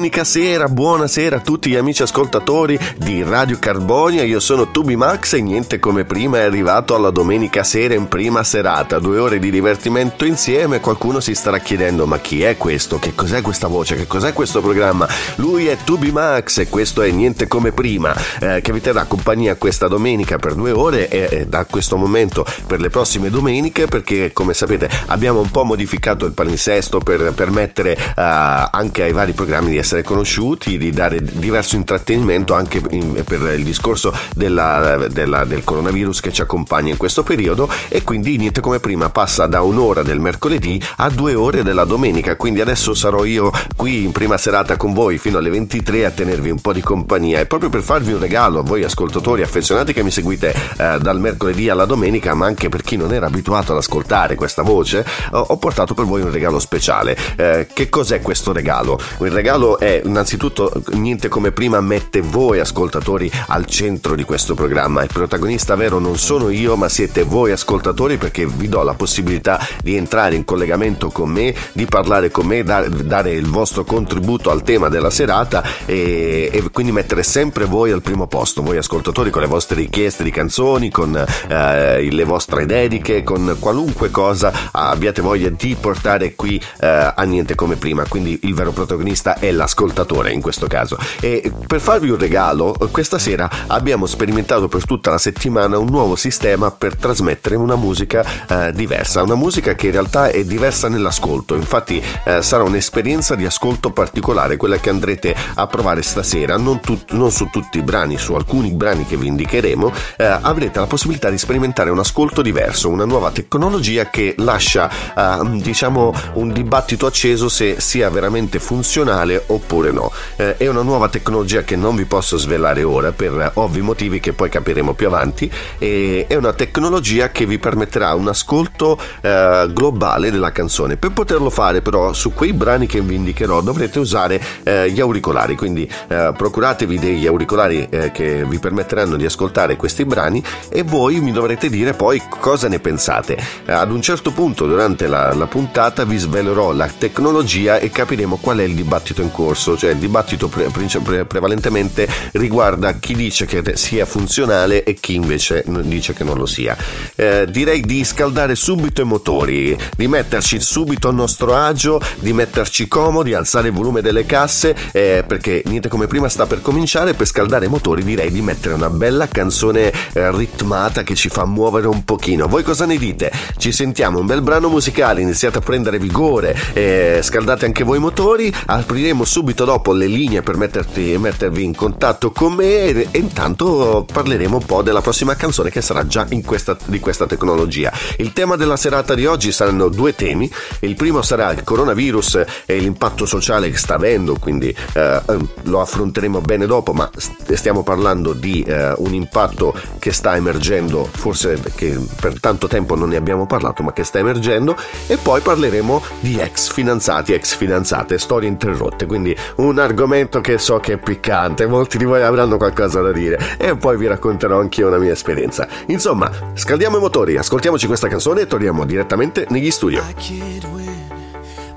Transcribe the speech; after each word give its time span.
Domenica 0.00 0.24
sera, 0.24 0.66
buonasera 0.66 1.36
a 1.36 1.40
tutti 1.40 1.68
gli 1.68 1.76
amici 1.76 2.00
ascoltatori 2.00 2.78
di 2.96 3.22
Radio 3.22 3.58
Carbonia. 3.58 4.22
Io 4.22 4.40
sono 4.40 4.70
Tubi 4.70 4.96
Max 4.96 5.34
e 5.34 5.42
niente 5.42 5.78
come 5.78 6.06
prima 6.06 6.38
è 6.38 6.44
arrivato 6.44 6.94
alla 6.94 7.10
domenica 7.10 7.62
sera 7.64 7.92
in 7.92 8.08
prima 8.08 8.42
serata. 8.42 8.98
Due 8.98 9.18
ore 9.18 9.38
di 9.38 9.50
divertimento 9.50 10.24
insieme. 10.24 10.80
Qualcuno 10.80 11.20
si 11.20 11.34
starà 11.34 11.58
chiedendo: 11.58 12.06
ma 12.06 12.18
chi 12.18 12.42
è 12.42 12.56
questo? 12.56 12.98
Che 12.98 13.14
cos'è 13.14 13.42
questa 13.42 13.66
voce? 13.66 13.94
Che 13.94 14.06
cos'è 14.06 14.32
questo 14.32 14.62
programma? 14.62 15.06
Lui 15.34 15.66
è 15.66 15.76
Tubi 15.84 16.10
Max 16.10 16.56
e 16.56 16.70
questo 16.70 17.02
è 17.02 17.10
niente 17.10 17.46
come 17.46 17.72
prima, 17.72 18.16
eh, 18.40 18.62
che 18.62 18.72
vi 18.72 18.80
terrà 18.80 19.04
compagnia 19.04 19.56
questa 19.56 19.86
domenica 19.86 20.38
per 20.38 20.54
due 20.54 20.70
ore 20.70 21.10
e, 21.10 21.28
e 21.30 21.46
da 21.46 21.66
questo 21.66 21.98
momento 21.98 22.46
per 22.66 22.80
le 22.80 22.88
prossime 22.88 23.28
domeniche, 23.28 23.84
perché 23.84 24.32
come 24.32 24.54
sapete 24.54 24.88
abbiamo 25.08 25.40
un 25.40 25.50
po' 25.50 25.64
modificato 25.64 26.24
il 26.24 26.32
palinsesto 26.32 27.00
per 27.00 27.34
permettere 27.34 27.92
uh, 27.92 28.12
anche 28.16 29.02
ai 29.02 29.12
vari 29.12 29.32
programmi 29.32 29.68
di 29.68 29.76
essere 29.76 29.88
conosciuti, 30.02 30.78
di 30.78 30.90
dare 30.90 31.20
diverso 31.22 31.76
intrattenimento 31.76 32.54
anche 32.54 32.80
in, 32.90 33.22
per 33.24 33.40
il 33.56 33.64
discorso 33.64 34.12
della, 34.34 35.08
della, 35.08 35.44
del 35.44 35.64
coronavirus 35.64 36.20
che 36.20 36.32
ci 36.32 36.40
accompagna 36.40 36.90
in 36.90 36.96
questo 36.96 37.22
periodo 37.22 37.68
e 37.88 38.02
quindi 38.02 38.36
niente 38.36 38.60
come 38.60 38.80
prima 38.80 39.10
passa 39.10 39.46
da 39.46 39.62
un'ora 39.62 40.02
del 40.02 40.20
mercoledì 40.20 40.80
a 40.96 41.10
due 41.10 41.34
ore 41.34 41.62
della 41.62 41.84
domenica, 41.84 42.36
quindi 42.36 42.60
adesso 42.60 42.94
sarò 42.94 43.24
io 43.24 43.50
qui 43.76 44.04
in 44.04 44.12
prima 44.12 44.38
serata 44.38 44.76
con 44.76 44.92
voi 44.92 45.18
fino 45.18 45.38
alle 45.38 45.50
23 45.50 46.06
a 46.06 46.10
tenervi 46.10 46.50
un 46.50 46.60
po' 46.60 46.72
di 46.72 46.80
compagnia 46.80 47.40
e 47.40 47.46
proprio 47.46 47.70
per 47.70 47.82
farvi 47.82 48.12
un 48.12 48.20
regalo 48.20 48.60
a 48.60 48.62
voi 48.62 48.84
ascoltatori 48.84 49.42
affezionati 49.42 49.92
che 49.92 50.02
mi 50.02 50.10
seguite 50.10 50.54
eh, 50.76 50.98
dal 51.00 51.20
mercoledì 51.20 51.68
alla 51.68 51.84
domenica, 51.84 52.34
ma 52.34 52.46
anche 52.46 52.68
per 52.68 52.82
chi 52.82 52.96
non 52.96 53.12
era 53.12 53.26
abituato 53.26 53.72
ad 53.72 53.78
ascoltare 53.78 54.34
questa 54.34 54.62
voce, 54.62 55.04
ho, 55.32 55.38
ho 55.38 55.56
portato 55.56 55.94
per 55.94 56.04
voi 56.04 56.22
un 56.22 56.30
regalo 56.30 56.58
speciale. 56.58 57.16
Eh, 57.36 57.68
che 57.72 57.88
cos'è 57.88 58.20
questo 58.20 58.52
regalo? 58.52 58.98
Il 59.20 59.30
regalo 59.30 59.78
è 59.80 60.02
innanzitutto 60.04 60.70
niente 60.92 61.28
come 61.28 61.52
prima 61.52 61.80
mette 61.80 62.20
voi 62.20 62.60
ascoltatori 62.60 63.30
al 63.46 63.64
centro 63.64 64.14
di 64.14 64.24
questo 64.24 64.54
programma. 64.54 65.02
Il 65.02 65.08
protagonista 65.10 65.74
vero 65.74 65.98
non 65.98 66.18
sono 66.18 66.50
io, 66.50 66.76
ma 66.76 66.90
siete 66.90 67.22
voi 67.22 67.50
ascoltatori 67.50 68.18
perché 68.18 68.46
vi 68.46 68.68
do 68.68 68.82
la 68.82 68.92
possibilità 68.92 69.58
di 69.82 69.96
entrare 69.96 70.34
in 70.34 70.44
collegamento 70.44 71.08
con 71.08 71.30
me, 71.30 71.54
di 71.72 71.86
parlare 71.86 72.30
con 72.30 72.46
me, 72.46 72.62
dare, 72.62 72.90
dare 72.90 73.32
il 73.32 73.46
vostro 73.46 73.84
contributo 73.84 74.50
al 74.50 74.62
tema 74.62 74.90
della 74.90 75.08
serata 75.08 75.64
e, 75.86 76.50
e, 76.52 76.70
quindi 76.70 76.92
mettere 76.92 77.22
sempre 77.22 77.64
voi 77.64 77.90
al 77.90 78.02
primo 78.02 78.26
posto, 78.26 78.62
voi 78.62 78.76
ascoltatori 78.76 79.30
con 79.30 79.40
le 79.40 79.48
vostre 79.48 79.76
richieste 79.76 80.22
di 80.22 80.30
canzoni, 80.30 80.90
con 80.90 81.16
eh, 81.16 82.10
le 82.10 82.24
vostre 82.24 82.66
dediche, 82.66 83.22
con 83.22 83.56
qualunque 83.58 84.10
cosa 84.10 84.52
abbiate 84.72 85.22
voglia 85.22 85.48
di 85.48 85.74
portare 85.80 86.34
qui 86.34 86.60
eh, 86.80 87.12
a 87.14 87.22
niente 87.22 87.54
come 87.54 87.76
prima. 87.76 88.04
Quindi 88.06 88.40
il 88.42 88.54
vero 88.54 88.72
protagonista 88.72 89.38
è 89.38 89.50
l'ascoltatore 89.70 90.32
in 90.32 90.40
questo 90.40 90.66
caso. 90.66 90.98
E 91.20 91.52
per 91.66 91.80
farvi 91.80 92.10
un 92.10 92.18
regalo, 92.18 92.76
questa 92.90 93.18
sera 93.18 93.48
abbiamo 93.68 94.06
sperimentato 94.06 94.68
per 94.68 94.84
tutta 94.84 95.10
la 95.10 95.18
settimana 95.18 95.78
un 95.78 95.88
nuovo 95.88 96.16
sistema 96.16 96.70
per 96.70 96.96
trasmettere 96.96 97.54
una 97.54 97.76
musica 97.76 98.24
eh, 98.48 98.72
diversa, 98.72 99.22
una 99.22 99.36
musica 99.36 99.74
che 99.74 99.86
in 99.86 99.92
realtà 99.92 100.28
è 100.28 100.44
diversa 100.44 100.88
nell'ascolto. 100.88 101.54
Infatti 101.54 102.02
eh, 102.24 102.42
sarà 102.42 102.64
un'esperienza 102.64 103.36
di 103.36 103.44
ascolto 103.44 103.92
particolare, 103.92 104.56
quella 104.56 104.78
che 104.78 104.90
andrete 104.90 105.34
a 105.54 105.66
provare 105.66 106.02
stasera, 106.02 106.56
non, 106.56 106.80
tut- 106.80 107.12
non 107.12 107.30
su 107.30 107.48
tutti 107.50 107.78
i 107.78 107.82
brani, 107.82 108.18
su 108.18 108.34
alcuni 108.34 108.72
brani 108.72 109.06
che 109.06 109.16
vi 109.16 109.28
indicheremo, 109.28 109.92
eh, 110.16 110.24
avrete 110.24 110.80
la 110.80 110.86
possibilità 110.86 111.30
di 111.30 111.38
sperimentare 111.38 111.90
un 111.90 111.98
ascolto 111.98 112.42
diverso, 112.42 112.88
una 112.88 113.04
nuova 113.04 113.30
tecnologia 113.30 114.10
che 114.10 114.34
lascia 114.38 114.90
eh, 114.90 115.60
diciamo 115.60 116.12
un 116.34 116.52
dibattito 116.52 117.06
acceso 117.06 117.48
se 117.48 117.80
sia 117.80 118.10
veramente 118.10 118.58
funzionale 118.58 118.80
funzionale 118.80 119.44
oppure 119.60 119.92
no. 119.92 120.10
Eh, 120.36 120.56
è 120.56 120.66
una 120.66 120.82
nuova 120.82 121.08
tecnologia 121.08 121.62
che 121.62 121.76
non 121.76 121.94
vi 121.94 122.04
posso 122.04 122.36
svelare 122.36 122.82
ora 122.82 123.12
per 123.12 123.52
ovvi 123.54 123.80
motivi 123.80 124.20
che 124.20 124.32
poi 124.32 124.48
capiremo 124.48 124.94
più 124.94 125.06
avanti 125.06 125.50
e 125.78 126.24
è 126.26 126.34
una 126.34 126.52
tecnologia 126.52 127.30
che 127.30 127.46
vi 127.46 127.58
permetterà 127.58 128.14
un 128.14 128.28
ascolto 128.28 128.98
eh, 129.20 129.68
globale 129.72 130.30
della 130.30 130.50
canzone. 130.50 130.96
Per 130.96 131.12
poterlo 131.12 131.50
fare 131.50 131.82
però 131.82 132.12
su 132.12 132.32
quei 132.32 132.52
brani 132.52 132.86
che 132.86 133.00
vi 133.00 133.14
indicherò 133.14 133.60
dovrete 133.60 133.98
usare 133.98 134.40
eh, 134.62 134.90
gli 134.90 135.00
auricolari, 135.00 135.56
quindi 135.56 135.88
eh, 136.08 136.32
procuratevi 136.36 136.98
degli 136.98 137.26
auricolari 137.26 137.86
eh, 137.90 138.10
che 138.10 138.44
vi 138.44 138.58
permetteranno 138.58 139.16
di 139.16 139.24
ascoltare 139.24 139.76
questi 139.76 140.04
brani 140.04 140.42
e 140.68 140.82
voi 140.82 141.20
mi 141.20 141.32
dovrete 141.32 141.68
dire 141.68 141.92
poi 141.92 142.20
cosa 142.40 142.68
ne 142.68 142.80
pensate. 142.80 143.36
Ad 143.66 143.90
un 143.90 144.00
certo 144.00 144.32
punto 144.32 144.66
durante 144.66 145.06
la, 145.06 145.34
la 145.34 145.46
puntata 145.46 146.04
vi 146.04 146.16
svelerò 146.16 146.72
la 146.72 146.88
tecnologia 146.88 147.78
e 147.78 147.90
capiremo 147.90 148.38
qual 148.40 148.58
è 148.58 148.62
il 148.62 148.74
dibattito 148.74 149.20
in 149.20 149.30
corso, 149.30 149.48
cioè 149.54 149.90
il 149.90 149.98
dibattito 149.98 150.48
pre- 150.48 150.70
pre- 150.70 151.24
prevalentemente 151.24 152.08
riguarda 152.32 152.94
chi 152.94 153.14
dice 153.14 153.46
che 153.46 153.76
sia 153.76 154.04
funzionale 154.06 154.84
e 154.84 154.94
chi 154.94 155.14
invece 155.14 155.64
dice 155.66 156.12
che 156.12 156.24
non 156.24 156.36
lo 156.36 156.46
sia. 156.46 156.76
Eh, 157.14 157.46
direi 157.48 157.80
di 157.80 158.04
scaldare 158.04 158.54
subito 158.54 159.02
i 159.02 159.04
motori, 159.04 159.76
di 159.96 160.08
metterci 160.08 160.60
subito 160.60 161.08
a 161.08 161.12
nostro 161.12 161.54
agio, 161.54 162.00
di 162.18 162.32
metterci 162.32 162.88
comodi, 162.88 163.34
alzare 163.34 163.68
il 163.68 163.74
volume 163.74 164.00
delle 164.00 164.26
casse, 164.26 164.74
eh, 164.92 165.24
perché 165.26 165.62
niente 165.66 165.88
come 165.88 166.06
prima 166.06 166.28
sta 166.28 166.46
per 166.46 166.62
cominciare, 166.62 167.14
per 167.14 167.26
scaldare 167.26 167.66
i 167.66 167.68
motori 167.68 168.02
direi 168.02 168.30
di 168.30 168.42
mettere 168.42 168.74
una 168.74 168.90
bella 168.90 169.28
canzone 169.28 169.92
eh, 170.12 170.30
ritmata 170.32 171.02
che 171.02 171.14
ci 171.14 171.28
fa 171.28 171.44
muovere 171.44 171.86
un 171.88 172.04
pochino. 172.04 172.46
Voi 172.48 172.62
cosa 172.62 172.86
ne 172.86 172.96
dite? 172.96 173.30
Ci 173.56 173.72
sentiamo 173.72 174.18
un 174.18 174.26
bel 174.26 174.42
brano 174.42 174.68
musicale, 174.68 175.20
iniziate 175.20 175.58
a 175.58 175.60
prendere 175.60 175.98
vigore, 175.98 176.56
eh, 176.72 177.20
scaldate 177.22 177.66
anche 177.66 177.84
voi 177.84 177.98
i 177.98 178.00
motori, 178.00 178.52
apriremo 178.66 179.24
subito 179.24 179.39
dopo 179.64 179.92
le 179.92 180.06
linee 180.06 180.42
per 180.42 180.56
metterti, 180.56 181.16
mettervi 181.18 181.64
in 181.64 181.74
contatto 181.74 182.30
con 182.30 182.54
me 182.54 182.84
e, 182.84 183.08
e, 183.10 183.18
intanto 183.18 184.06
parleremo 184.10 184.56
un 184.56 184.64
po' 184.64 184.82
della 184.82 185.00
prossima 185.00 185.34
canzone 185.34 185.70
che 185.70 185.80
sarà 185.80 186.06
già 186.06 186.26
questa, 186.44 186.76
di 186.84 187.00
questa 187.00 187.26
tecnologia. 187.26 187.92
Il 188.18 188.32
tema 188.32 188.56
della 188.56 188.76
serata 188.76 189.14
di 189.14 189.26
oggi 189.26 189.52
saranno 189.52 189.88
due 189.88 190.14
temi. 190.14 190.50
Il 190.80 190.94
primo 190.94 191.22
sarà 191.22 191.52
il 191.52 191.64
coronavirus 191.64 192.44
e 192.66 192.78
l'impatto 192.78 193.26
sociale 193.26 193.70
che 193.70 193.76
sta 193.76 193.94
avendo, 193.94 194.36
quindi 194.38 194.74
eh, 194.94 195.20
lo 195.62 195.80
affronteremo 195.80 196.40
bene 196.40 196.66
dopo, 196.66 196.92
ma 196.92 197.10
stiamo 197.54 197.82
parlando 197.82 198.32
di 198.32 198.62
eh, 198.62 198.94
un 198.96 199.14
impatto 199.14 199.74
che 199.98 200.12
sta 200.12 200.36
emergendo, 200.36 201.08
forse 201.10 201.60
che 201.74 201.98
per 202.20 202.40
tanto 202.40 202.66
tempo 202.66 202.94
non 202.94 203.08
ne 203.08 203.16
abbiamo 203.16 203.46
parlato, 203.46 203.82
ma 203.82 203.92
che 203.92 204.04
sta 204.04 204.18
emergendo, 204.18 204.76
e 205.06 205.16
poi 205.16 205.40
parleremo 205.40 206.02
di 206.20 206.38
ex 206.38 206.70
fidanzati, 206.72 207.32
ex 207.32 207.54
fidanzate, 207.54 208.18
storie 208.18 208.48
interrotte, 208.48 209.06
quindi 209.06 209.29
un 209.56 209.78
argomento 209.78 210.40
che 210.40 210.58
so 210.58 210.78
che 210.78 210.94
è 210.94 210.98
piccante, 210.98 211.66
molti 211.66 211.98
di 211.98 212.04
voi 212.04 212.22
avranno 212.22 212.56
qualcosa 212.56 213.00
da 213.00 213.12
dire 213.12 213.38
e 213.58 213.76
poi 213.76 213.96
vi 213.96 214.06
racconterò 214.06 214.60
anch'io 214.60 214.88
una 214.88 214.98
mia 214.98 215.12
esperienza. 215.12 215.66
Insomma, 215.86 216.30
scaldiamo 216.54 216.96
i 216.96 217.00
motori, 217.00 217.36
ascoltiamoci 217.36 217.86
questa 217.86 218.08
canzone 218.08 218.42
e 218.42 218.46
torniamo 218.46 218.84
direttamente 218.84 219.46
negli 219.50 219.70
studio. 219.70 220.00
I 220.00 220.14
can't 220.14 220.64
win, 220.72 221.08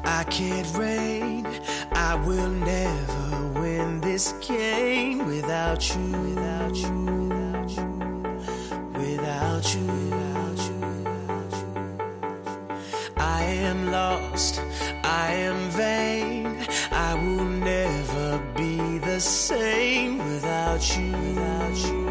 I 0.04 0.24
can't 0.30 0.78
rain, 0.78 1.46
I 1.94 2.16
will 2.26 2.50
never 2.50 3.60
win 3.60 4.00
this 4.02 4.34
game 4.46 5.26
without 5.26 5.82
you, 5.96 6.12
without 6.30 6.76
you, 6.76 7.14
without 8.98 9.76
you. 9.76 10.04
I 13.18 13.46
am 13.46 13.92
lost, 13.92 14.62
I 15.04 15.34
am 15.34 15.70
vain. 15.72 16.33
Same 19.44 20.18
without 20.20 20.98
you, 20.98 21.12
without 21.12 21.76
you, 21.76 22.03